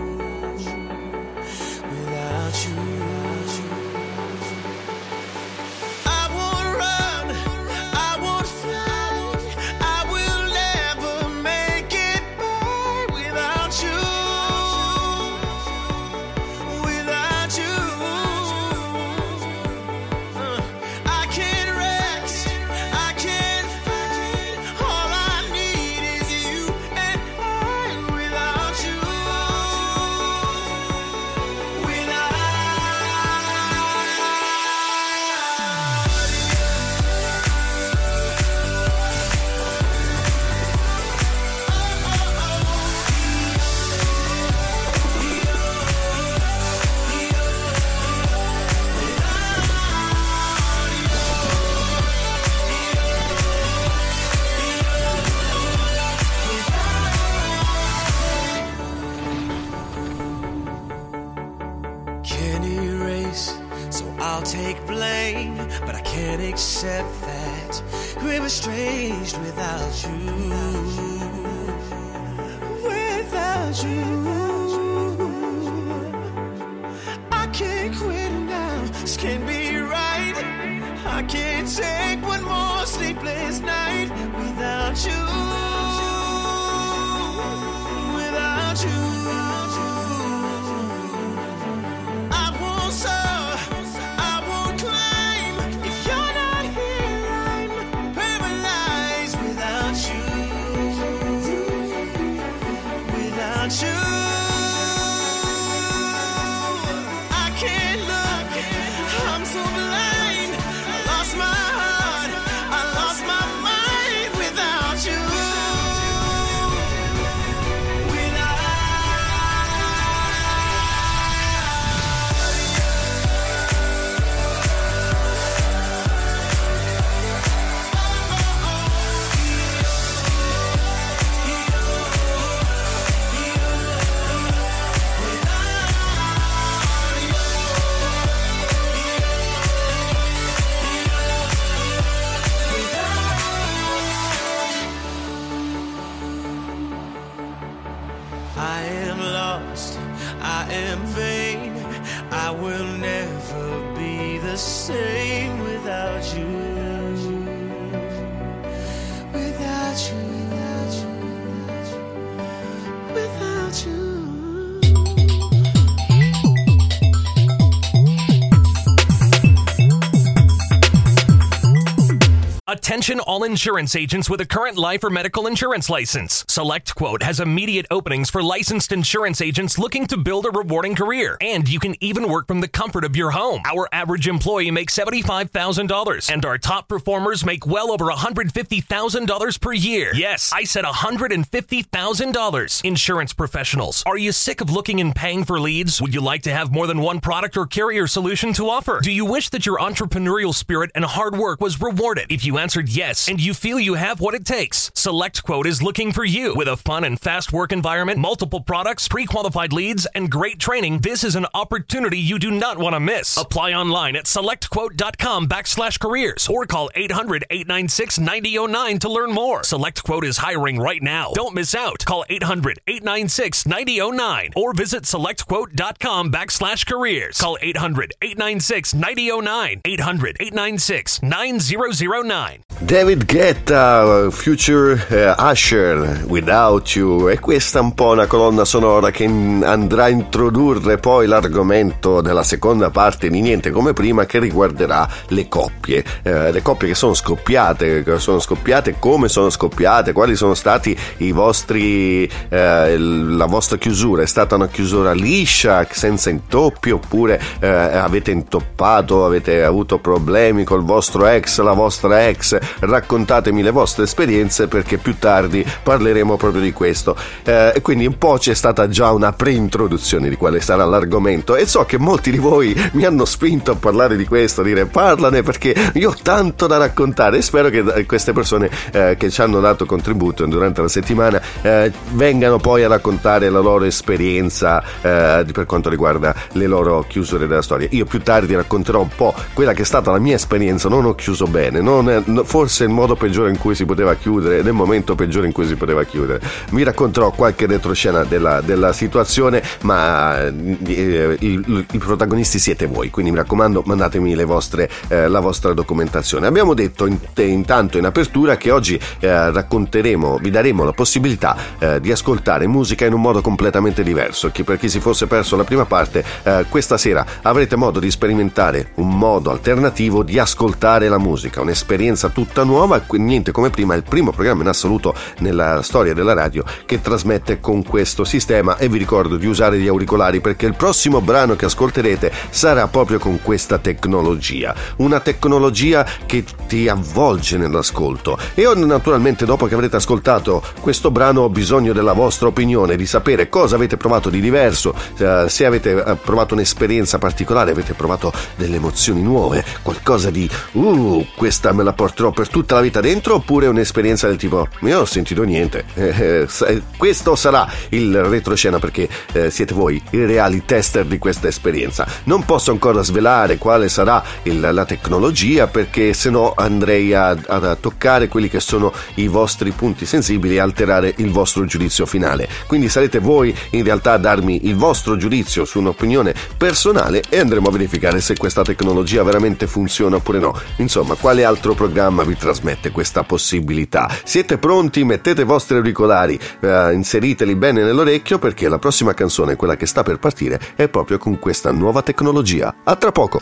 Attention 172.72 173.20
all 173.20 173.44
insurance 173.44 173.94
agents 173.94 174.30
with 174.30 174.40
a 174.40 174.46
current 174.46 174.78
life 174.78 175.04
or 175.04 175.10
medical 175.10 175.46
insurance 175.46 175.90
license. 175.90 176.42
Select 176.48 176.94
Quote 176.94 177.22
has 177.22 177.38
immediate 177.38 177.84
openings 177.90 178.30
for 178.30 178.42
licensed 178.42 178.92
insurance 178.92 179.42
agents 179.42 179.78
looking 179.78 180.06
to 180.06 180.16
build 180.16 180.46
a 180.46 180.50
rewarding 180.50 180.94
career. 180.94 181.36
And 181.42 181.68
you 181.68 181.78
can 181.78 182.02
even 182.02 182.30
work 182.30 182.46
from 182.46 182.62
the 182.62 182.68
comfort 182.68 183.04
of 183.04 183.14
your 183.14 183.32
home. 183.32 183.60
Our 183.66 183.90
average 183.92 184.26
employee 184.26 184.70
makes 184.70 184.96
$75,000 184.96 186.32
and 186.32 186.46
our 186.46 186.56
top 186.56 186.88
performers 186.88 187.44
make 187.44 187.66
well 187.66 187.92
over 187.92 188.06
$150,000 188.06 189.60
per 189.60 189.72
year. 189.74 190.12
Yes, 190.14 190.50
I 190.54 190.64
said 190.64 190.86
$150,000. 190.86 192.84
Insurance 192.84 193.34
professionals, 193.34 194.02
are 194.06 194.16
you 194.16 194.32
sick 194.32 194.62
of 194.62 194.70
looking 194.70 194.98
and 194.98 195.14
paying 195.14 195.44
for 195.44 195.60
leads? 195.60 196.00
Would 196.00 196.14
you 196.14 196.22
like 196.22 196.40
to 196.44 196.54
have 196.54 196.72
more 196.72 196.86
than 196.86 197.02
one 197.02 197.20
product 197.20 197.58
or 197.58 197.66
carrier 197.66 198.06
solution 198.06 198.54
to 198.54 198.70
offer? 198.70 199.00
Do 199.02 199.12
you 199.12 199.26
wish 199.26 199.50
that 199.50 199.66
your 199.66 199.78
entrepreneurial 199.78 200.54
spirit 200.54 200.90
and 200.94 201.04
hard 201.04 201.36
work 201.36 201.60
was 201.60 201.78
rewarded? 201.78 202.28
If 202.30 202.46
you 202.46 202.61
answered 202.62 202.88
yes 202.88 203.28
and 203.28 203.40
you 203.40 203.52
feel 203.52 203.80
you 203.80 203.94
have 203.94 204.20
what 204.20 204.34
it 204.34 204.44
takes, 204.46 204.92
Select 204.94 205.42
Quote 205.42 205.66
is 205.66 205.82
looking 205.82 206.12
for 206.12 206.24
you. 206.24 206.54
With 206.54 206.68
a 206.68 206.76
fun 206.76 207.02
and 207.02 207.18
fast 207.18 207.52
work 207.52 207.72
environment, 207.72 208.20
multiple 208.20 208.60
products, 208.60 209.08
pre 209.08 209.26
qualified 209.26 209.72
leads, 209.72 210.06
and 210.14 210.30
great 210.30 210.60
training, 210.60 211.00
this 211.00 211.24
is 211.24 211.34
an 211.34 211.46
opportunity 211.54 212.18
you 212.18 212.38
do 212.38 212.52
not 212.52 212.78
want 212.78 212.94
to 212.94 213.00
miss. 213.00 213.36
Apply 213.36 213.72
online 213.72 214.14
at 214.14 214.26
selectquote.com 214.26 215.48
backslash 215.48 215.98
careers 215.98 216.46
or 216.48 216.64
call 216.64 216.88
800 216.94 217.44
896 217.50 218.20
9009 218.20 218.98
to 219.00 219.08
learn 219.08 219.32
more. 219.32 219.64
Select 219.64 220.04
Quote 220.04 220.24
is 220.24 220.36
hiring 220.36 220.78
right 220.78 221.02
now. 221.02 221.32
Don't 221.34 221.56
miss 221.56 221.74
out. 221.74 222.04
Call 222.04 222.24
800 222.30 222.78
896 222.86 223.66
9009 223.66 224.52
or 224.54 224.72
visit 224.72 225.02
selectquote.com 225.02 226.30
backslash 226.30 226.86
careers. 226.86 227.40
Call 227.40 227.58
800 227.60 228.14
896 228.22 228.94
9009. 228.94 229.80
800 229.84 230.36
896 230.38 231.22
9009. 231.22 232.51
David 232.78 233.24
Guetta, 233.26 234.28
Future 234.30 235.06
eh, 235.08 235.34
Usher, 235.38 236.24
Without 236.26 236.88
You, 236.96 237.28
e 237.28 237.38
questa 237.38 237.78
è 237.78 237.82
un 237.82 237.94
po' 237.94 238.10
una 238.10 238.26
colonna 238.26 238.64
sonora 238.64 239.10
che 239.10 239.24
andrà 239.24 240.04
a 240.04 240.08
introdurre 240.08 240.98
poi 240.98 241.26
l'argomento 241.28 242.20
della 242.20 242.42
seconda 242.42 242.90
parte 242.90 243.28
di 243.30 243.40
Niente 243.40 243.70
come 243.70 243.92
prima 243.92 244.26
che 244.26 244.40
riguarderà 244.40 245.08
le 245.28 245.48
coppie, 245.48 246.04
Eh, 246.22 246.50
le 246.50 246.62
coppie 246.62 246.88
che 246.88 246.94
sono 246.94 247.14
scoppiate, 247.14 248.02
che 248.02 248.18
sono 248.18 248.40
scoppiate, 248.40 248.96
come 248.98 249.28
sono 249.28 249.48
scoppiate, 249.48 250.12
quali 250.12 250.34
sono 250.34 250.54
stati 250.54 250.96
i 251.18 251.30
vostri, 251.32 252.28
il- 252.50 253.36
la 253.36 253.46
vostra 253.46 253.78
chiusura, 253.78 254.22
è 254.22 254.26
stata 254.26 254.56
una 254.56 254.68
chiusura 254.68 255.12
liscia, 255.12 255.86
senza 255.88 256.30
intoppi, 256.30 256.90
oppure 256.90 257.40
avete 257.60 258.32
intoppato, 258.32 259.24
avete 259.24 259.62
avuto 259.62 259.98
problemi 259.98 260.64
col 260.64 260.82
vostro 260.82 261.26
ex, 261.26 261.60
la 261.60 261.72
vostra 261.72 262.26
ex, 262.28 262.40
raccontatemi 262.80 263.62
le 263.62 263.70
vostre 263.70 264.04
esperienze 264.04 264.68
perché 264.68 264.98
più 264.98 265.16
tardi 265.18 265.64
parleremo 265.82 266.36
proprio 266.36 266.62
di 266.62 266.72
questo. 266.72 267.16
Eh, 267.44 267.80
quindi 267.82 268.06
un 268.06 268.18
po' 268.18 268.36
c'è 268.38 268.54
stata 268.54 268.88
già 268.88 269.10
una 269.12 269.32
pre-introduzione 269.32 270.28
di 270.28 270.36
quale 270.36 270.60
sarà 270.60 270.84
l'argomento 270.84 271.56
e 271.56 271.66
so 271.66 271.84
che 271.84 271.98
molti 271.98 272.30
di 272.30 272.38
voi 272.38 272.74
mi 272.92 273.04
hanno 273.04 273.24
spinto 273.24 273.72
a 273.72 273.74
parlare 273.74 274.16
di 274.16 274.26
questo, 274.26 274.60
a 274.60 274.64
dire 274.64 274.86
parlane 274.86 275.42
perché 275.42 275.74
io 275.94 276.10
ho 276.10 276.16
tanto 276.22 276.66
da 276.66 276.76
raccontare 276.76 277.38
e 277.38 277.42
spero 277.42 277.68
che 277.68 277.78
eh, 277.78 278.06
queste 278.06 278.32
persone 278.32 278.70
eh, 278.92 279.16
che 279.18 279.30
ci 279.30 279.40
hanno 279.40 279.60
dato 279.60 279.86
contributo 279.86 280.44
durante 280.46 280.80
la 280.82 280.88
settimana 280.88 281.40
eh, 281.62 281.92
vengano 282.10 282.58
poi 282.58 282.82
a 282.84 282.88
raccontare 282.88 283.48
la 283.50 283.60
loro 283.60 283.84
esperienza 283.84 284.82
eh, 285.00 285.44
per 285.52 285.66
quanto 285.66 285.88
riguarda 285.88 286.34
le 286.52 286.66
loro 286.66 287.04
chiusure 287.08 287.46
della 287.46 287.62
storia. 287.62 287.88
Io 287.90 288.04
più 288.04 288.20
tardi 288.20 288.54
racconterò 288.54 289.00
un 289.00 289.10
po' 289.14 289.34
quella 289.52 289.72
che 289.72 289.82
è 289.82 289.84
stata 289.84 290.10
la 290.10 290.18
mia 290.18 290.36
esperienza, 290.36 290.88
non 290.88 291.04
ho 291.04 291.14
chiuso 291.14 291.46
bene, 291.46 291.80
non 291.80 292.22
forse 292.44 292.84
il 292.84 292.90
modo 292.90 293.14
peggiore 293.14 293.50
in 293.50 293.58
cui 293.58 293.74
si 293.74 293.84
poteva 293.84 294.14
chiudere, 294.14 294.62
nel 294.62 294.72
momento 294.72 295.14
peggiore 295.14 295.46
in 295.46 295.52
cui 295.52 295.66
si 295.66 295.76
poteva 295.76 296.04
chiudere. 296.04 296.40
Vi 296.70 296.82
racconterò 296.82 297.30
qualche 297.30 297.66
retroscena 297.66 298.24
della, 298.24 298.60
della 298.60 298.92
situazione, 298.92 299.62
ma 299.82 300.40
eh, 300.46 300.48
i, 300.50 301.36
i- 301.40 301.86
i 301.92 301.98
protagonisti 301.98 302.58
siete 302.58 302.86
voi, 302.86 303.10
quindi 303.10 303.30
mi 303.30 303.36
raccomando 303.38 303.82
mandatemi 303.86 304.34
vostre, 304.44 304.90
eh, 305.08 305.28
la 305.28 305.40
vostra 305.40 305.72
documentazione. 305.72 306.46
Abbiamo 306.46 306.74
detto 306.74 307.06
in- 307.06 307.18
intanto 307.36 307.98
in 307.98 308.04
apertura 308.04 308.56
che 308.56 308.70
oggi 308.70 308.98
eh, 309.20 309.50
racconteremo, 309.50 310.38
vi 310.38 310.50
daremo 310.50 310.84
la 310.84 310.92
possibilità 310.92 311.56
eh, 311.78 312.00
di 312.00 312.10
ascoltare 312.10 312.66
musica 312.66 313.04
in 313.06 313.12
un 313.12 313.20
modo 313.20 313.40
completamente 313.40 314.02
diverso. 314.02 314.50
Chi, 314.50 314.64
per 314.64 314.78
chi 314.78 314.88
si 314.88 315.00
fosse 315.00 315.26
perso 315.26 315.56
la 315.56 315.64
prima 315.64 315.84
parte, 315.84 316.24
eh, 316.42 316.64
questa 316.68 316.96
sera 316.98 317.24
avrete 317.42 317.76
modo 317.76 318.00
di 318.00 318.10
sperimentare 318.10 318.90
un 318.94 319.16
modo 319.16 319.50
alternativo 319.50 320.22
di 320.22 320.38
ascoltare 320.38 321.08
la 321.08 321.18
musica, 321.18 321.60
un'esperienza 321.60 322.21
tutta 322.28 322.64
nuova, 322.64 323.02
niente 323.12 323.52
come 323.52 323.70
prima, 323.70 323.94
è 323.94 323.96
il 323.96 324.02
primo 324.02 324.32
programma 324.32 324.62
in 324.62 324.68
assoluto 324.68 325.14
nella 325.38 325.82
storia 325.82 326.14
della 326.14 326.34
radio 326.34 326.64
che 326.86 327.00
trasmette 327.00 327.60
con 327.60 327.82
questo 327.82 328.24
sistema. 328.24 328.76
E 328.76 328.88
vi 328.88 328.98
ricordo 328.98 329.36
di 329.36 329.46
usare 329.46 329.78
gli 329.78 329.88
auricolari 329.88 330.40
perché 330.40 330.66
il 330.66 330.74
prossimo 330.74 331.20
brano 331.20 331.56
che 331.56 331.66
ascolterete 331.66 332.32
sarà 332.50 332.88
proprio 332.88 333.18
con 333.18 333.40
questa 333.42 333.78
tecnologia, 333.78 334.74
una 334.96 335.20
tecnologia 335.20 336.06
che 336.26 336.44
ti 336.66 336.88
avvolge 336.88 337.56
nell'ascolto. 337.56 338.38
E 338.54 338.62
io 338.62 338.74
naturalmente 338.74 339.44
dopo 339.44 339.66
che 339.66 339.74
avrete 339.74 339.96
ascoltato 339.96 340.62
questo 340.80 341.10
brano 341.10 341.42
ho 341.42 341.48
bisogno 341.48 341.92
della 341.92 342.12
vostra 342.12 342.48
opinione, 342.48 342.96
di 342.96 343.06
sapere 343.06 343.48
cosa 343.48 343.76
avete 343.76 343.96
provato 343.96 344.30
di 344.30 344.40
diverso, 344.40 344.94
eh, 345.16 345.46
se 345.48 345.64
avete 345.64 346.02
eh, 346.02 346.14
provato 346.16 346.54
un'esperienza 346.54 347.18
particolare, 347.18 347.70
avete 347.70 347.94
provato 347.94 348.32
delle 348.56 348.76
emozioni 348.76 349.22
nuove, 349.22 349.64
qualcosa 349.82 350.30
di 350.30 350.48
uh, 350.72 351.26
questa 351.36 351.72
me 351.72 351.82
la 351.82 351.92
porto 352.02 352.22
dentro 352.22 352.30
per 352.30 352.48
tutta 352.48 352.74
la 352.76 352.80
vita 352.80 353.00
dentro 353.00 353.34
oppure 353.34 353.66
un'esperienza 353.66 354.28
del 354.28 354.36
tipo 354.36 354.68
io 354.80 354.88
non 354.88 355.00
ho 355.00 355.04
sentito 355.04 355.42
niente. 355.42 355.84
Eh, 356.22 356.46
eh, 356.66 356.82
questo 356.96 357.34
sarà 357.34 357.68
il 357.90 358.22
retroscena 358.24 358.78
perché 358.78 359.08
eh, 359.32 359.50
siete 359.50 359.72
voi 359.72 360.00
i 360.10 360.24
reali 360.24 360.62
tester 360.64 361.04
di 361.04 361.18
questa 361.18 361.48
esperienza. 361.48 362.06
Non 362.24 362.44
posso 362.44 362.70
ancora 362.70 363.02
svelare 363.02 363.56
quale 363.56 363.88
sarà 363.88 364.22
la 364.42 364.84
tecnologia 364.84 365.66
perché 365.68 366.12
se 366.12 366.30
no 366.30 366.52
andrei 366.54 367.14
a, 367.14 367.30
a 367.30 367.76
toccare 367.76 368.28
quelli 368.28 368.48
che 368.48 368.60
sono 368.60 368.92
i 369.14 369.26
vostri 369.26 369.70
punti 369.70 370.06
sensibili 370.06 370.56
e 370.56 370.60
alterare 370.60 371.14
il 371.16 371.30
vostro 371.30 371.64
giudizio 371.64 372.04
finale. 372.04 372.48
Quindi 372.66 372.88
sarete 372.88 373.18
voi 373.18 373.56
in 373.70 373.84
realtà 373.84 374.12
a 374.12 374.18
darmi 374.18 374.66
il 374.66 374.76
vostro 374.76 375.16
giudizio 375.16 375.64
su 375.64 375.78
un'opinione 375.78 376.34
personale 376.56 377.22
e 377.28 377.38
andremo 377.38 377.68
a 377.68 377.72
verificare 377.72 378.20
se 378.20 378.36
questa 378.36 378.62
tecnologia 378.62 379.22
veramente 379.22 379.66
funziona 379.66 380.16
oppure 380.16 380.38
no. 380.38 380.58
Insomma, 380.76 381.14
quale 381.14 381.44
altro 381.44 381.74
programma 381.74 381.91
vi 382.24 382.36
trasmette 382.36 382.90
questa 382.90 383.22
possibilità? 383.22 384.08
Siete 384.24 384.56
pronti? 384.58 385.04
Mettete 385.04 385.42
i 385.42 385.44
vostri 385.44 385.76
auricolari, 385.76 386.38
eh, 386.60 386.92
inseriteli 386.92 387.54
bene 387.54 387.82
nell'orecchio 387.82 388.38
perché 388.38 388.68
la 388.68 388.78
prossima 388.78 389.12
canzone, 389.14 389.56
quella 389.56 389.76
che 389.76 389.86
sta 389.86 390.02
per 390.02 390.18
partire, 390.18 390.58
è 390.74 390.88
proprio 390.88 391.18
con 391.18 391.38
questa 391.38 391.70
nuova 391.70 392.02
tecnologia. 392.02 392.74
A 392.84 392.96
tra 392.96 393.12
poco! 393.12 393.40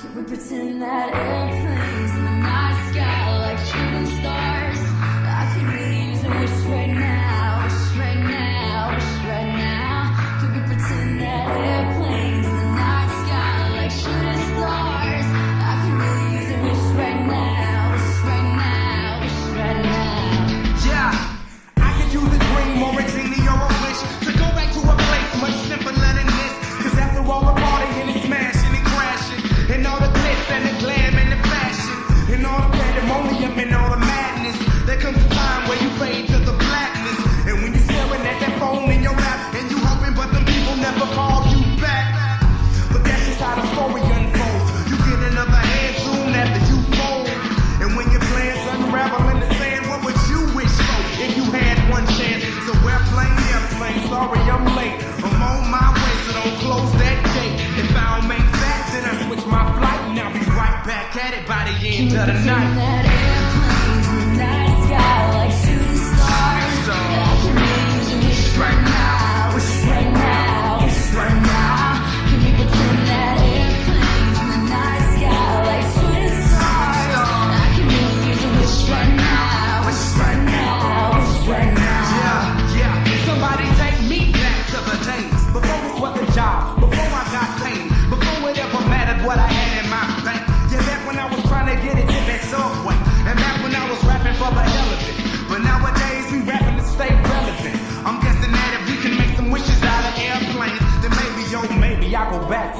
better 62.13 62.45
not. 62.45 63.10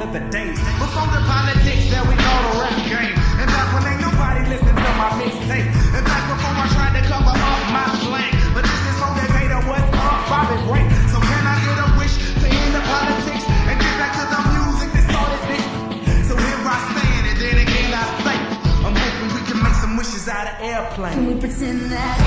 of 0.01 0.13
the 0.17 0.25
days 0.33 0.57
before 0.81 1.05
the 1.13 1.21
politics 1.29 1.85
that 1.93 2.01
we 2.09 2.17
call 2.17 2.41
the 2.49 2.53
rap 2.65 2.73
game. 2.89 3.13
And 3.37 3.49
back 3.53 3.69
when 3.77 3.85
ain't 3.85 4.01
nobody 4.01 4.49
listened 4.49 4.73
to 4.81 4.91
my 4.97 5.13
mixtape. 5.21 5.69
And 5.93 6.05
back 6.09 6.25
before 6.25 6.57
I 6.57 6.67
tried 6.73 6.95
to 6.97 7.03
cover 7.05 7.37
up 7.37 7.63
my 7.69 7.85
slang. 8.01 8.33
But 8.57 8.65
this 8.65 8.81
is 8.81 8.97
for 8.97 9.13
that 9.13 9.29
made 9.37 9.53
up 9.53 9.65
what's 9.69 9.85
up, 9.93 10.21
Bobby 10.33 10.57
Ray. 10.73 10.89
So 11.13 11.21
can 11.21 11.45
I 11.45 11.57
get 11.61 11.77
a 11.85 11.89
wish 12.01 12.17
to 12.17 12.47
end 12.49 12.73
the 12.73 12.81
politics 12.81 13.45
and 13.45 13.77
get 13.77 13.95
back 14.01 14.13
to 14.17 14.25
the 14.25 14.41
music 14.57 14.89
that 14.97 15.05
started 15.05 15.43
this? 15.53 15.65
So 16.29 16.35
here 16.37 16.61
I 16.65 16.77
stand, 16.97 17.25
and 17.29 17.37
then 17.37 17.57
again 17.61 17.91
I 17.93 18.05
say, 18.25 18.37
I'm 18.81 18.97
hoping 18.97 19.31
we 19.37 19.43
can 19.45 19.61
make 19.61 19.77
some 19.85 20.01
wishes 20.01 20.25
out 20.33 20.49
of 20.49 20.57
airplanes. 20.65 21.13
Can 21.13 21.29
we 21.29 21.37
pretend 21.37 21.93
that? 21.93 22.20